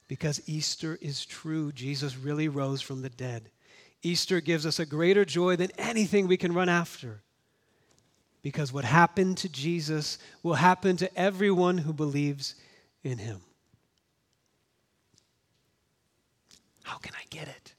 because 0.09 0.41
Easter 0.47 0.99
is 1.03 1.25
true. 1.27 1.71
Jesus 1.73 2.17
really 2.17 2.49
rose 2.49 2.81
from 2.81 3.03
the 3.03 3.11
dead. 3.11 3.51
Easter 4.03 4.41
gives 4.41 4.65
us 4.65 4.79
a 4.79 4.87
greater 4.87 5.25
joy 5.25 5.57
than 5.57 5.71
anything 5.77 6.27
we 6.27 6.37
can 6.37 6.55
run 6.55 6.69
after. 6.69 7.23
Because 8.49 8.73
what 8.73 8.87
happened 8.87 9.37
to 9.37 9.49
Jesus 9.51 10.17
will 10.43 10.55
happen 10.55 10.97
to 10.97 11.19
everyone 11.19 11.77
who 11.77 11.93
believes 11.93 12.55
in 13.05 13.19
him. 13.19 13.43
How 16.83 16.97
can 16.97 17.13
I 17.15 17.25
get 17.29 17.47
it? 17.47 17.75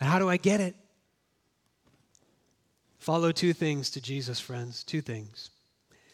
How 0.00 0.20
do 0.20 0.28
I 0.28 0.36
get 0.36 0.60
it? 0.60 0.76
Follow 2.98 3.32
two 3.32 3.52
things 3.52 3.90
to 3.90 4.00
Jesus, 4.00 4.38
friends. 4.38 4.84
Two 4.84 5.00
things. 5.00 5.50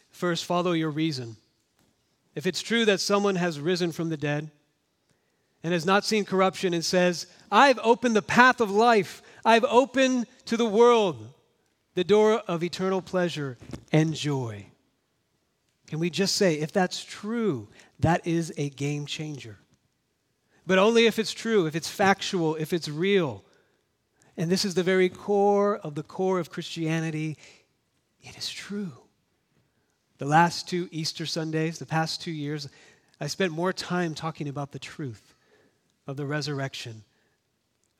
First, 0.09 0.43
follow 0.43 0.71
your 0.71 0.89
reason. 0.89 1.35
If 2.33 2.47
it's 2.47 2.63
true 2.63 2.85
that 2.85 3.01
someone 3.01 3.35
has 3.35 3.59
risen 3.59 3.91
from 3.91 4.09
the 4.09 4.17
dead, 4.17 4.49
and 5.61 5.73
has 5.73 5.85
not 5.85 6.05
seen 6.05 6.25
corruption 6.25 6.73
and 6.73 6.83
says, 6.83 7.27
I've 7.51 7.79
opened 7.83 8.15
the 8.15 8.23
path 8.23 8.61
of 8.61 8.71
life. 8.71 9.21
I've 9.43 9.63
opened 9.63 10.25
to 10.45 10.57
the 10.57 10.65
world 10.65 11.34
the 11.95 12.03
door 12.03 12.39
of 12.47 12.63
eternal 12.63 13.01
pleasure 13.01 13.57
and 13.91 14.13
joy. 14.13 14.67
Can 15.87 15.99
we 15.99 16.09
just 16.09 16.35
say, 16.35 16.55
if 16.55 16.71
that's 16.71 17.03
true, 17.03 17.69
that 17.99 18.25
is 18.27 18.53
a 18.57 18.69
game 18.69 19.05
changer? 19.05 19.57
But 20.67 20.77
only 20.77 21.05
if 21.05 21.19
it's 21.19 21.33
true, 21.33 21.67
if 21.67 21.75
it's 21.75 21.89
factual, 21.89 22.55
if 22.55 22.73
it's 22.73 22.89
real. 22.89 23.43
And 24.35 24.49
this 24.49 24.65
is 24.65 24.75
the 24.75 24.83
very 24.83 25.09
core 25.09 25.77
of 25.77 25.95
the 25.95 26.03
core 26.03 26.39
of 26.39 26.49
Christianity. 26.49 27.37
It 28.21 28.37
is 28.37 28.49
true. 28.49 28.91
The 30.17 30.25
last 30.25 30.67
two 30.67 30.89
Easter 30.91 31.25
Sundays, 31.25 31.77
the 31.77 31.85
past 31.85 32.21
two 32.21 32.31
years, 32.31 32.67
I 33.21 33.27
spent 33.27 33.51
more 33.51 33.71
time 33.71 34.15
talking 34.15 34.49
about 34.49 34.71
the 34.71 34.79
truth 34.79 35.35
of 36.07 36.17
the 36.17 36.25
resurrection 36.25 37.03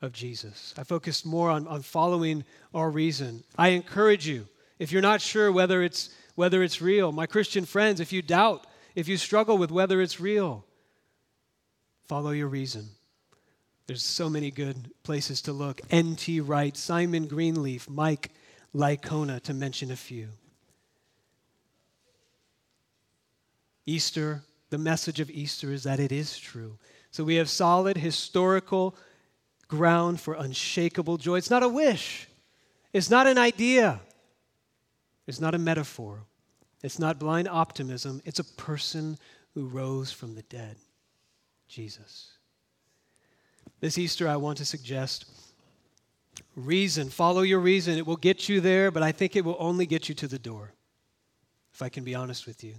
of 0.02 0.12
Jesus. 0.12 0.74
I 0.76 0.84
focused 0.84 1.24
more 1.24 1.50
on, 1.50 1.66
on 1.66 1.82
following 1.82 2.44
our 2.74 2.90
reason. 2.90 3.44
I 3.56 3.68
encourage 3.68 4.26
you, 4.26 4.46
if 4.78 4.92
you're 4.92 5.02
not 5.02 5.20
sure 5.20 5.50
whether 5.50 5.82
it's, 5.82 6.10
whether 6.34 6.62
it's 6.62 6.82
real, 6.82 7.12
my 7.12 7.26
Christian 7.26 7.64
friends, 7.64 8.00
if 8.00 8.12
you 8.12 8.22
doubt, 8.22 8.66
if 8.94 9.08
you 9.08 9.16
struggle 9.16 9.58
with 9.58 9.70
whether 9.70 10.00
it's 10.00 10.20
real, 10.20 10.64
follow 12.06 12.30
your 12.30 12.48
reason. 12.48 12.88
There's 13.86 14.02
so 14.02 14.28
many 14.28 14.50
good 14.50 14.90
places 15.02 15.42
to 15.42 15.52
look. 15.52 15.80
N.T. 15.90 16.40
Wright, 16.40 16.76
Simon 16.76 17.26
Greenleaf, 17.26 17.88
Mike 17.88 18.32
Licona, 18.74 19.40
to 19.42 19.54
mention 19.54 19.90
a 19.90 19.96
few. 19.96 20.28
Easter, 23.86 24.42
the 24.70 24.78
message 24.78 25.20
of 25.20 25.30
Easter 25.30 25.70
is 25.72 25.84
that 25.84 26.00
it 26.00 26.10
is 26.10 26.36
true. 26.36 26.76
So 27.12 27.22
we 27.22 27.36
have 27.36 27.48
solid 27.48 27.96
historical 27.96 28.96
ground 29.68 30.20
for 30.20 30.34
unshakable 30.34 31.16
joy. 31.16 31.36
It's 31.36 31.50
not 31.50 31.62
a 31.62 31.68
wish, 31.68 32.28
it's 32.92 33.10
not 33.10 33.26
an 33.26 33.38
idea, 33.38 34.00
it's 35.26 35.40
not 35.40 35.54
a 35.54 35.58
metaphor, 35.58 36.24
it's 36.82 36.98
not 36.98 37.18
blind 37.18 37.48
optimism. 37.48 38.22
It's 38.24 38.38
a 38.38 38.44
person 38.44 39.18
who 39.54 39.66
rose 39.66 40.12
from 40.12 40.34
the 40.34 40.42
dead 40.42 40.76
Jesus. 41.68 42.32
This 43.80 43.98
Easter, 43.98 44.28
I 44.28 44.36
want 44.36 44.58
to 44.58 44.64
suggest 44.64 45.26
reason. 46.54 47.08
Follow 47.08 47.42
your 47.42 47.60
reason. 47.60 47.98
It 47.98 48.06
will 48.06 48.16
get 48.16 48.48
you 48.48 48.60
there, 48.60 48.90
but 48.90 49.02
I 49.02 49.12
think 49.12 49.36
it 49.36 49.44
will 49.44 49.56
only 49.58 49.86
get 49.86 50.08
you 50.08 50.14
to 50.16 50.28
the 50.28 50.38
door, 50.38 50.72
if 51.74 51.82
I 51.82 51.88
can 51.88 52.04
be 52.04 52.14
honest 52.14 52.46
with 52.46 52.64
you. 52.64 52.74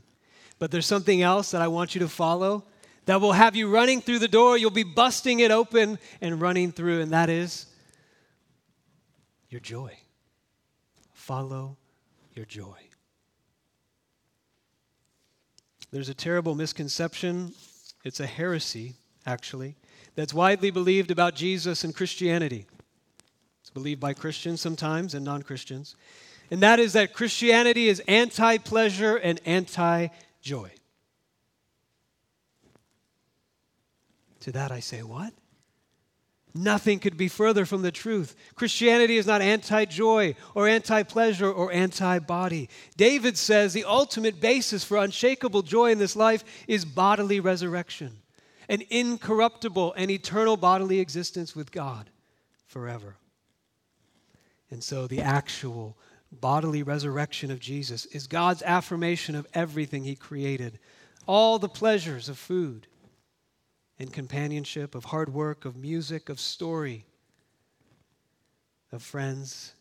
But 0.59 0.71
there's 0.71 0.85
something 0.85 1.21
else 1.21 1.51
that 1.51 1.61
I 1.61 1.67
want 1.67 1.93
you 1.93 1.99
to 1.99 2.07
follow 2.07 2.63
that 3.07 3.21
will 3.21 3.31
have 3.31 3.55
you 3.55 3.69
running 3.69 4.01
through 4.01 4.19
the 4.19 4.27
door. 4.27 4.57
You'll 4.57 4.69
be 4.69 4.83
busting 4.83 5.39
it 5.39 5.49
open 5.49 5.97
and 6.21 6.39
running 6.39 6.71
through, 6.71 7.01
and 7.01 7.11
that 7.11 7.29
is 7.29 7.65
your 9.49 9.61
joy. 9.61 9.97
Follow 11.13 11.77
your 12.35 12.45
joy. 12.45 12.77
There's 15.89 16.09
a 16.09 16.13
terrible 16.13 16.53
misconception, 16.53 17.53
it's 18.03 18.19
a 18.19 18.27
heresy, 18.27 18.95
actually, 19.25 19.75
that's 20.15 20.33
widely 20.33 20.69
believed 20.69 21.09
about 21.09 21.33
Jesus 21.33 21.85
and 21.85 21.95
Christianity. 21.95 22.65
It's 23.61 23.69
believed 23.69 24.01
by 24.01 24.13
Christians 24.13 24.59
sometimes 24.59 25.13
and 25.13 25.23
non 25.23 25.43
Christians. 25.43 25.95
And 26.51 26.61
that 26.61 26.79
is 26.79 26.93
that 26.93 27.13
Christianity 27.13 27.87
is 27.87 28.01
anti 28.07 28.57
pleasure 28.57 29.15
and 29.15 29.39
anti 29.45 30.07
joy. 30.41 30.71
To 34.47 34.53
that 34.53 34.71
I 34.71 34.79
say, 34.79 35.03
What? 35.03 35.33
Nothing 36.55 36.99
could 36.99 37.17
be 37.17 37.27
further 37.27 37.65
from 37.65 37.81
the 37.81 37.91
truth. 37.91 38.33
Christianity 38.55 39.17
is 39.17 39.27
not 39.27 39.41
anti 39.41 39.83
joy 39.83 40.35
or 40.55 40.69
anti 40.69 41.03
pleasure 41.03 41.51
or 41.51 41.69
anti 41.73 42.19
body. 42.19 42.69
David 42.95 43.37
says 43.37 43.73
the 43.73 43.83
ultimate 43.83 44.39
basis 44.39 44.85
for 44.85 44.95
unshakable 44.95 45.63
joy 45.63 45.91
in 45.91 45.97
this 45.97 46.15
life 46.15 46.45
is 46.65 46.85
bodily 46.85 47.41
resurrection, 47.41 48.19
an 48.69 48.83
incorruptible 48.89 49.93
and 49.97 50.09
eternal 50.09 50.55
bodily 50.55 51.01
existence 51.01 51.53
with 51.53 51.69
God 51.69 52.09
forever. 52.67 53.17
And 54.71 54.81
so 54.81 55.07
the 55.07 55.19
actual 55.19 55.97
bodily 56.31 56.83
resurrection 56.83 57.51
of 57.51 57.59
Jesus 57.59 58.05
is 58.05 58.27
God's 58.27 58.63
affirmation 58.63 59.35
of 59.35 59.45
everything 59.53 60.05
He 60.05 60.15
created 60.15 60.79
all 61.27 61.59
the 61.59 61.67
pleasures 61.67 62.29
of 62.29 62.37
food 62.37 62.87
and 63.99 64.11
companionship, 64.13 64.95
of 64.95 65.05
hard 65.05 65.33
work, 65.33 65.65
of 65.65 65.75
music, 65.75 66.29
of 66.29 66.39
story, 66.39 67.05
of 68.91 69.01
friends, 69.01 69.73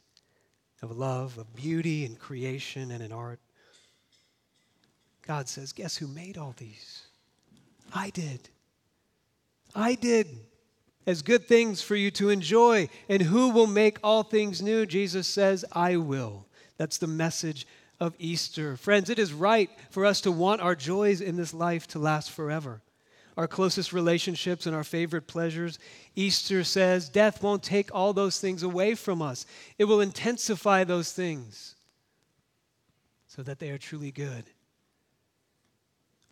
of 0.83 0.97
love, 0.97 1.39
of 1.39 1.55
beauty 1.55 2.05
and 2.05 2.19
creation 2.19 2.91
and 2.91 3.03
in 3.03 3.13
art. 3.13 3.41
God 5.27 5.49
says, 5.49 5.73
Guess 5.73 5.97
who 5.97 6.07
made 6.07 6.39
all 6.39 6.55
these? 6.57 7.03
I 7.95 8.11
did. 8.11 8.49
I 9.75 9.95
did. 9.95 10.29
As 11.07 11.23
good 11.23 11.47
things 11.47 11.83
for 11.83 11.95
you 11.95 12.11
to 12.13 12.31
enjoy. 12.31 12.89
And 13.09 13.23
who 13.23 13.51
will 13.51 13.67
make 13.67 13.99
all 14.03 14.23
things 14.23 14.61
new? 14.61 14.87
Jesus 14.87 15.29
says, 15.29 15.65
I 15.73 15.97
will. 15.97 16.47
That's 16.79 16.99
the 16.99 17.07
message 17.07 17.67
of 18.01 18.15
Easter. 18.19 18.77
Friends, 18.77 19.09
it 19.09 19.19
is 19.19 19.33
right 19.33 19.71
for 19.91 20.05
us 20.05 20.21
to 20.23 20.33
want 20.33 20.61
our 20.61 20.75
joys 20.75 21.21
in 21.21 21.37
this 21.37 21.55
life 21.55 21.87
to 21.89 21.99
last 21.99 22.31
forever 22.31 22.83
our 23.37 23.47
closest 23.47 23.93
relationships 23.93 24.67
and 24.67 24.75
our 24.75 24.85
favorite 24.85 25.27
pleasures. 25.27 25.79
Easter 26.15 26.65
says 26.65 27.09
death 27.09 27.43
won't 27.43 27.63
take 27.63 27.95
all 27.95 28.13
those 28.13 28.41
things 28.41 28.63
away 28.63 28.95
from 28.95 29.21
us, 29.21 29.47
it 29.79 29.85
will 29.85 30.01
intensify 30.01 30.85
those 30.85 31.13
things 31.13 31.75
so 33.27 33.43
that 33.43 33.59
they 33.59 33.71
are 33.71 33.79
truly 33.79 34.11
good. 34.11 34.45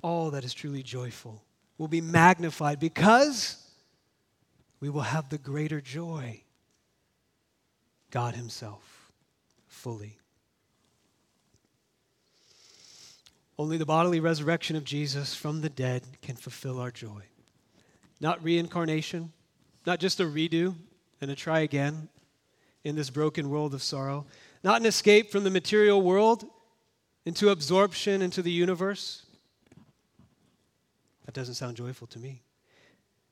All 0.03 0.31
that 0.31 0.45
is 0.45 0.55
truly 0.55 0.83
joyful 0.83 1.43
will 1.79 1.89
be 1.89 2.01
magnified 2.01 2.79
because 2.79 3.59
we 4.81 4.91
will 4.91 5.03
have 5.03 5.29
the 5.29 5.39
greater 5.39 5.81
joy 5.81 6.43
God 8.11 8.35
Himself 8.35 9.13
fully. 9.67 10.19
Only 13.59 13.77
the 13.77 13.87
bodily 13.87 14.21
resurrection 14.21 14.77
of 14.77 14.85
Jesus 14.85 15.35
from 15.35 15.61
the 15.61 15.69
dead 15.69 16.03
can 16.23 16.37
fulfill 16.37 16.81
our 16.81 16.91
joy. 16.91 17.23
Not 18.21 18.43
reincarnation, 18.43 19.33
not 19.87 20.01
just 20.01 20.21
a 20.21 20.25
redo 20.25 20.75
and 21.21 21.31
a 21.31 21.35
try 21.35 21.61
again 21.61 22.09
in 22.83 22.97
this 22.97 23.11
broken 23.11 23.51
world 23.51 23.75
of 23.75 23.83
sorrow, 23.83 24.27
not 24.63 24.81
an 24.81 24.87
escape 24.87 25.31
from 25.31 25.45
the 25.45 25.51
material 25.51 26.03
world 26.03 26.45
into 27.25 27.51
absorption 27.51 28.23
into 28.23 28.43
the 28.43 28.51
universe. 28.51 29.25
That 31.27 31.35
doesn't 31.35 31.55
sound 31.55 31.77
joyful 31.77 32.07
to 32.09 32.19
me. 32.19 32.43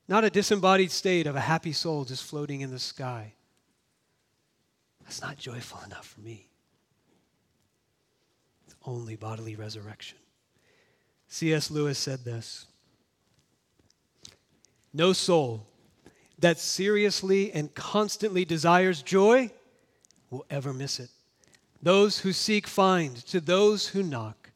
Not 0.08 0.24
a 0.24 0.30
disembodied 0.30 0.90
state 0.90 1.26
of 1.26 1.36
a 1.36 1.40
happy 1.40 1.72
soul 1.72 2.04
just 2.04 2.24
floating 2.24 2.60
in 2.60 2.70
the 2.70 2.78
sky. 2.78 3.34
That's 5.02 5.20
not 5.20 5.36
joyful 5.36 5.80
enough 5.84 6.06
for 6.06 6.20
me. 6.20 6.51
Only 8.84 9.16
bodily 9.16 9.56
resurrection. 9.56 10.18
C.S. 11.28 11.70
Lewis 11.70 11.98
said 11.98 12.24
this 12.24 12.66
No 14.92 15.12
soul 15.12 15.66
that 16.38 16.58
seriously 16.58 17.52
and 17.52 17.72
constantly 17.74 18.44
desires 18.44 19.00
joy 19.00 19.50
will 20.30 20.44
ever 20.50 20.72
miss 20.72 20.98
it. 20.98 21.10
Those 21.82 22.18
who 22.18 22.32
seek 22.32 22.66
find, 22.66 23.16
to 23.26 23.40
those 23.40 23.88
who 23.88 24.02
knock, 24.02 24.50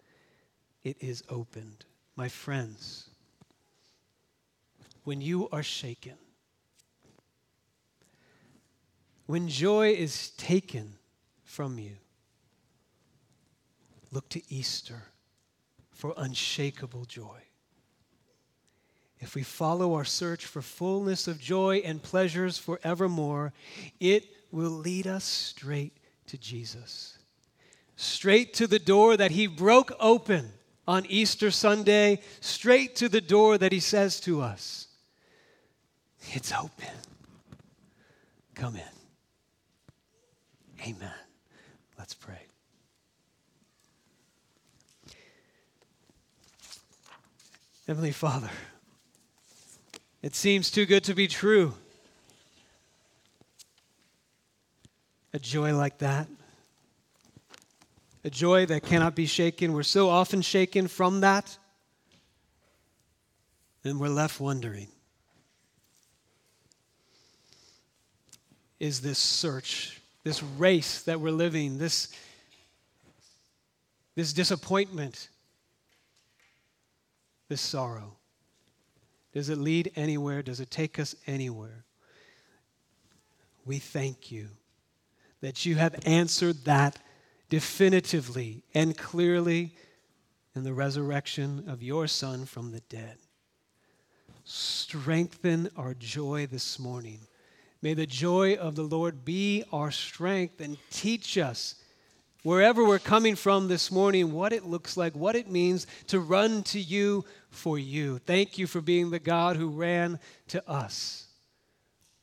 it 0.85 0.97
is 1.01 1.23
opened. 1.29 1.85
My 2.15 2.29
friends, 2.29 3.09
when 5.05 5.21
you 5.21 5.49
are 5.51 5.63
shaken, 5.63 6.15
when 9.27 9.49
joy 9.49 9.91
is 9.91 10.31
taken 10.31 10.95
from 11.45 11.79
you, 11.79 11.97
look 14.11 14.29
to 14.31 14.43
Easter 14.49 15.03
for 15.93 16.15
unshakable 16.17 17.05
joy. 17.05 17.41
If 19.19 19.35
we 19.35 19.43
follow 19.43 19.95
our 19.95 20.05
search 20.05 20.45
for 20.45 20.61
fullness 20.61 21.27
of 21.27 21.41
joy 21.41 21.79
and 21.79 22.03
pleasures 22.03 22.59
forevermore, 22.59 23.53
it 23.99 24.25
will 24.53 24.71
lead 24.71 25.07
us 25.07 25.25
straight 25.25 25.97
to 26.27 26.37
Jesus. 26.37 27.19
Straight 27.97 28.53
to 28.55 28.67
the 28.67 28.79
door 28.79 29.17
that 29.17 29.31
He 29.31 29.47
broke 29.47 29.93
open 29.99 30.53
on 30.87 31.07
Easter 31.07 31.51
Sunday, 31.51 32.21
straight 32.41 32.95
to 32.97 33.09
the 33.09 33.23
door 33.23 33.57
that 33.59 33.73
He 33.73 33.81
says 33.81 34.21
to 34.21 34.43
us, 34.43 34.89
It's 36.33 36.53
open. 36.53 36.95
Come 38.55 38.77
in. 38.77 38.83
Amen. 40.83 41.11
Let's 41.99 42.15
pray. 42.15 42.46
Heavenly 47.87 48.11
Father, 48.11 48.51
it 50.21 50.35
seems 50.35 50.73
too 50.73 50.87
good 50.87 51.05
to 51.05 51.15
be 51.15 51.29
true. 51.29 51.73
A 55.33 55.39
joy 55.39 55.73
like 55.77 55.99
that, 55.99 56.27
a 58.25 58.31
joy 58.31 58.67
that 58.67 58.83
cannot 58.83 59.15
be 59.15 59.27
shaken. 59.27 59.73
We're 59.73 59.85
so 59.85 60.09
often 60.09 60.43
shaken 60.43 60.89
from 60.89 61.21
that, 61.21 61.57
and 63.85 64.01
we're 64.01 64.09
left 64.09 64.41
wondering 64.41 64.89
is 68.81 69.01
this 69.01 69.19
search, 69.19 70.01
this 70.25 70.43
race 70.43 71.03
that 71.03 71.21
we're 71.21 71.31
living, 71.31 71.79
this, 71.79 72.09
this 74.17 74.33
disappointment, 74.33 75.29
this 77.49 77.61
sorrow? 77.61 78.17
Does 79.33 79.49
it 79.49 79.59
lead 79.59 79.93
anywhere? 79.97 80.43
Does 80.43 80.61
it 80.61 80.71
take 80.71 80.99
us 80.99 81.15
anywhere? 81.27 81.85
We 83.65 83.79
thank 83.79 84.31
you 84.31 84.49
that 85.41 85.67
you 85.67 85.75
have 85.77 85.95
answered 86.07 86.65
that 86.65 86.99
definitively 87.49 88.63
and 88.75 88.97
clearly 88.97 89.75
in 90.55 90.65
the 90.65 90.73
resurrection 90.73 91.65
of 91.69 91.83
your 91.83 92.07
Son 92.07 92.47
from 92.47 92.73
the 92.73 92.81
dead. 92.89 93.19
Strengthen 94.45 95.69
our 95.77 95.93
joy 95.93 96.47
this 96.47 96.79
morning. 96.79 97.21
May 97.83 97.95
the 97.95 98.07
joy 98.07 98.55
of 98.55 98.75
the 98.75 98.83
Lord 98.83 99.25
be 99.25 99.65
our 99.73 99.91
strength 99.91 100.61
and 100.61 100.79
teach 100.91 101.37
us 101.37 101.75
wherever 102.47 102.85
we're 102.85 103.01
coming 103.01 103.35
from 103.35 103.67
this 103.67 103.91
morning, 103.91 104.31
what 104.31 104.53
it 104.53 104.65
looks 104.65 104.97
like, 104.97 105.17
what 105.17 105.35
it 105.35 105.51
means 105.51 105.85
to 106.07 106.21
run 106.21 106.63
to 106.63 106.79
you 106.79 107.25
for 107.51 107.77
you. 107.77 108.19
Thank 108.21 108.57
you 108.57 108.69
for 108.69 108.81
being 108.81 109.11
the 109.11 109.19
God 109.19 109.57
who 109.57 109.69
ran 109.69 110.21
to 110.49 110.71
us 110.71 111.27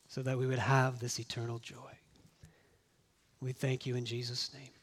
so 0.07 0.21
that 0.21 0.37
we 0.37 0.47
would 0.47 0.59
have 0.59 0.99
this 0.99 1.19
eternal 1.19 1.59
joy. 1.59 1.75
We 3.41 3.51
thank 3.51 3.85
you 3.85 3.97
in 3.97 4.05
Jesus' 4.05 4.53
name. 4.53 4.73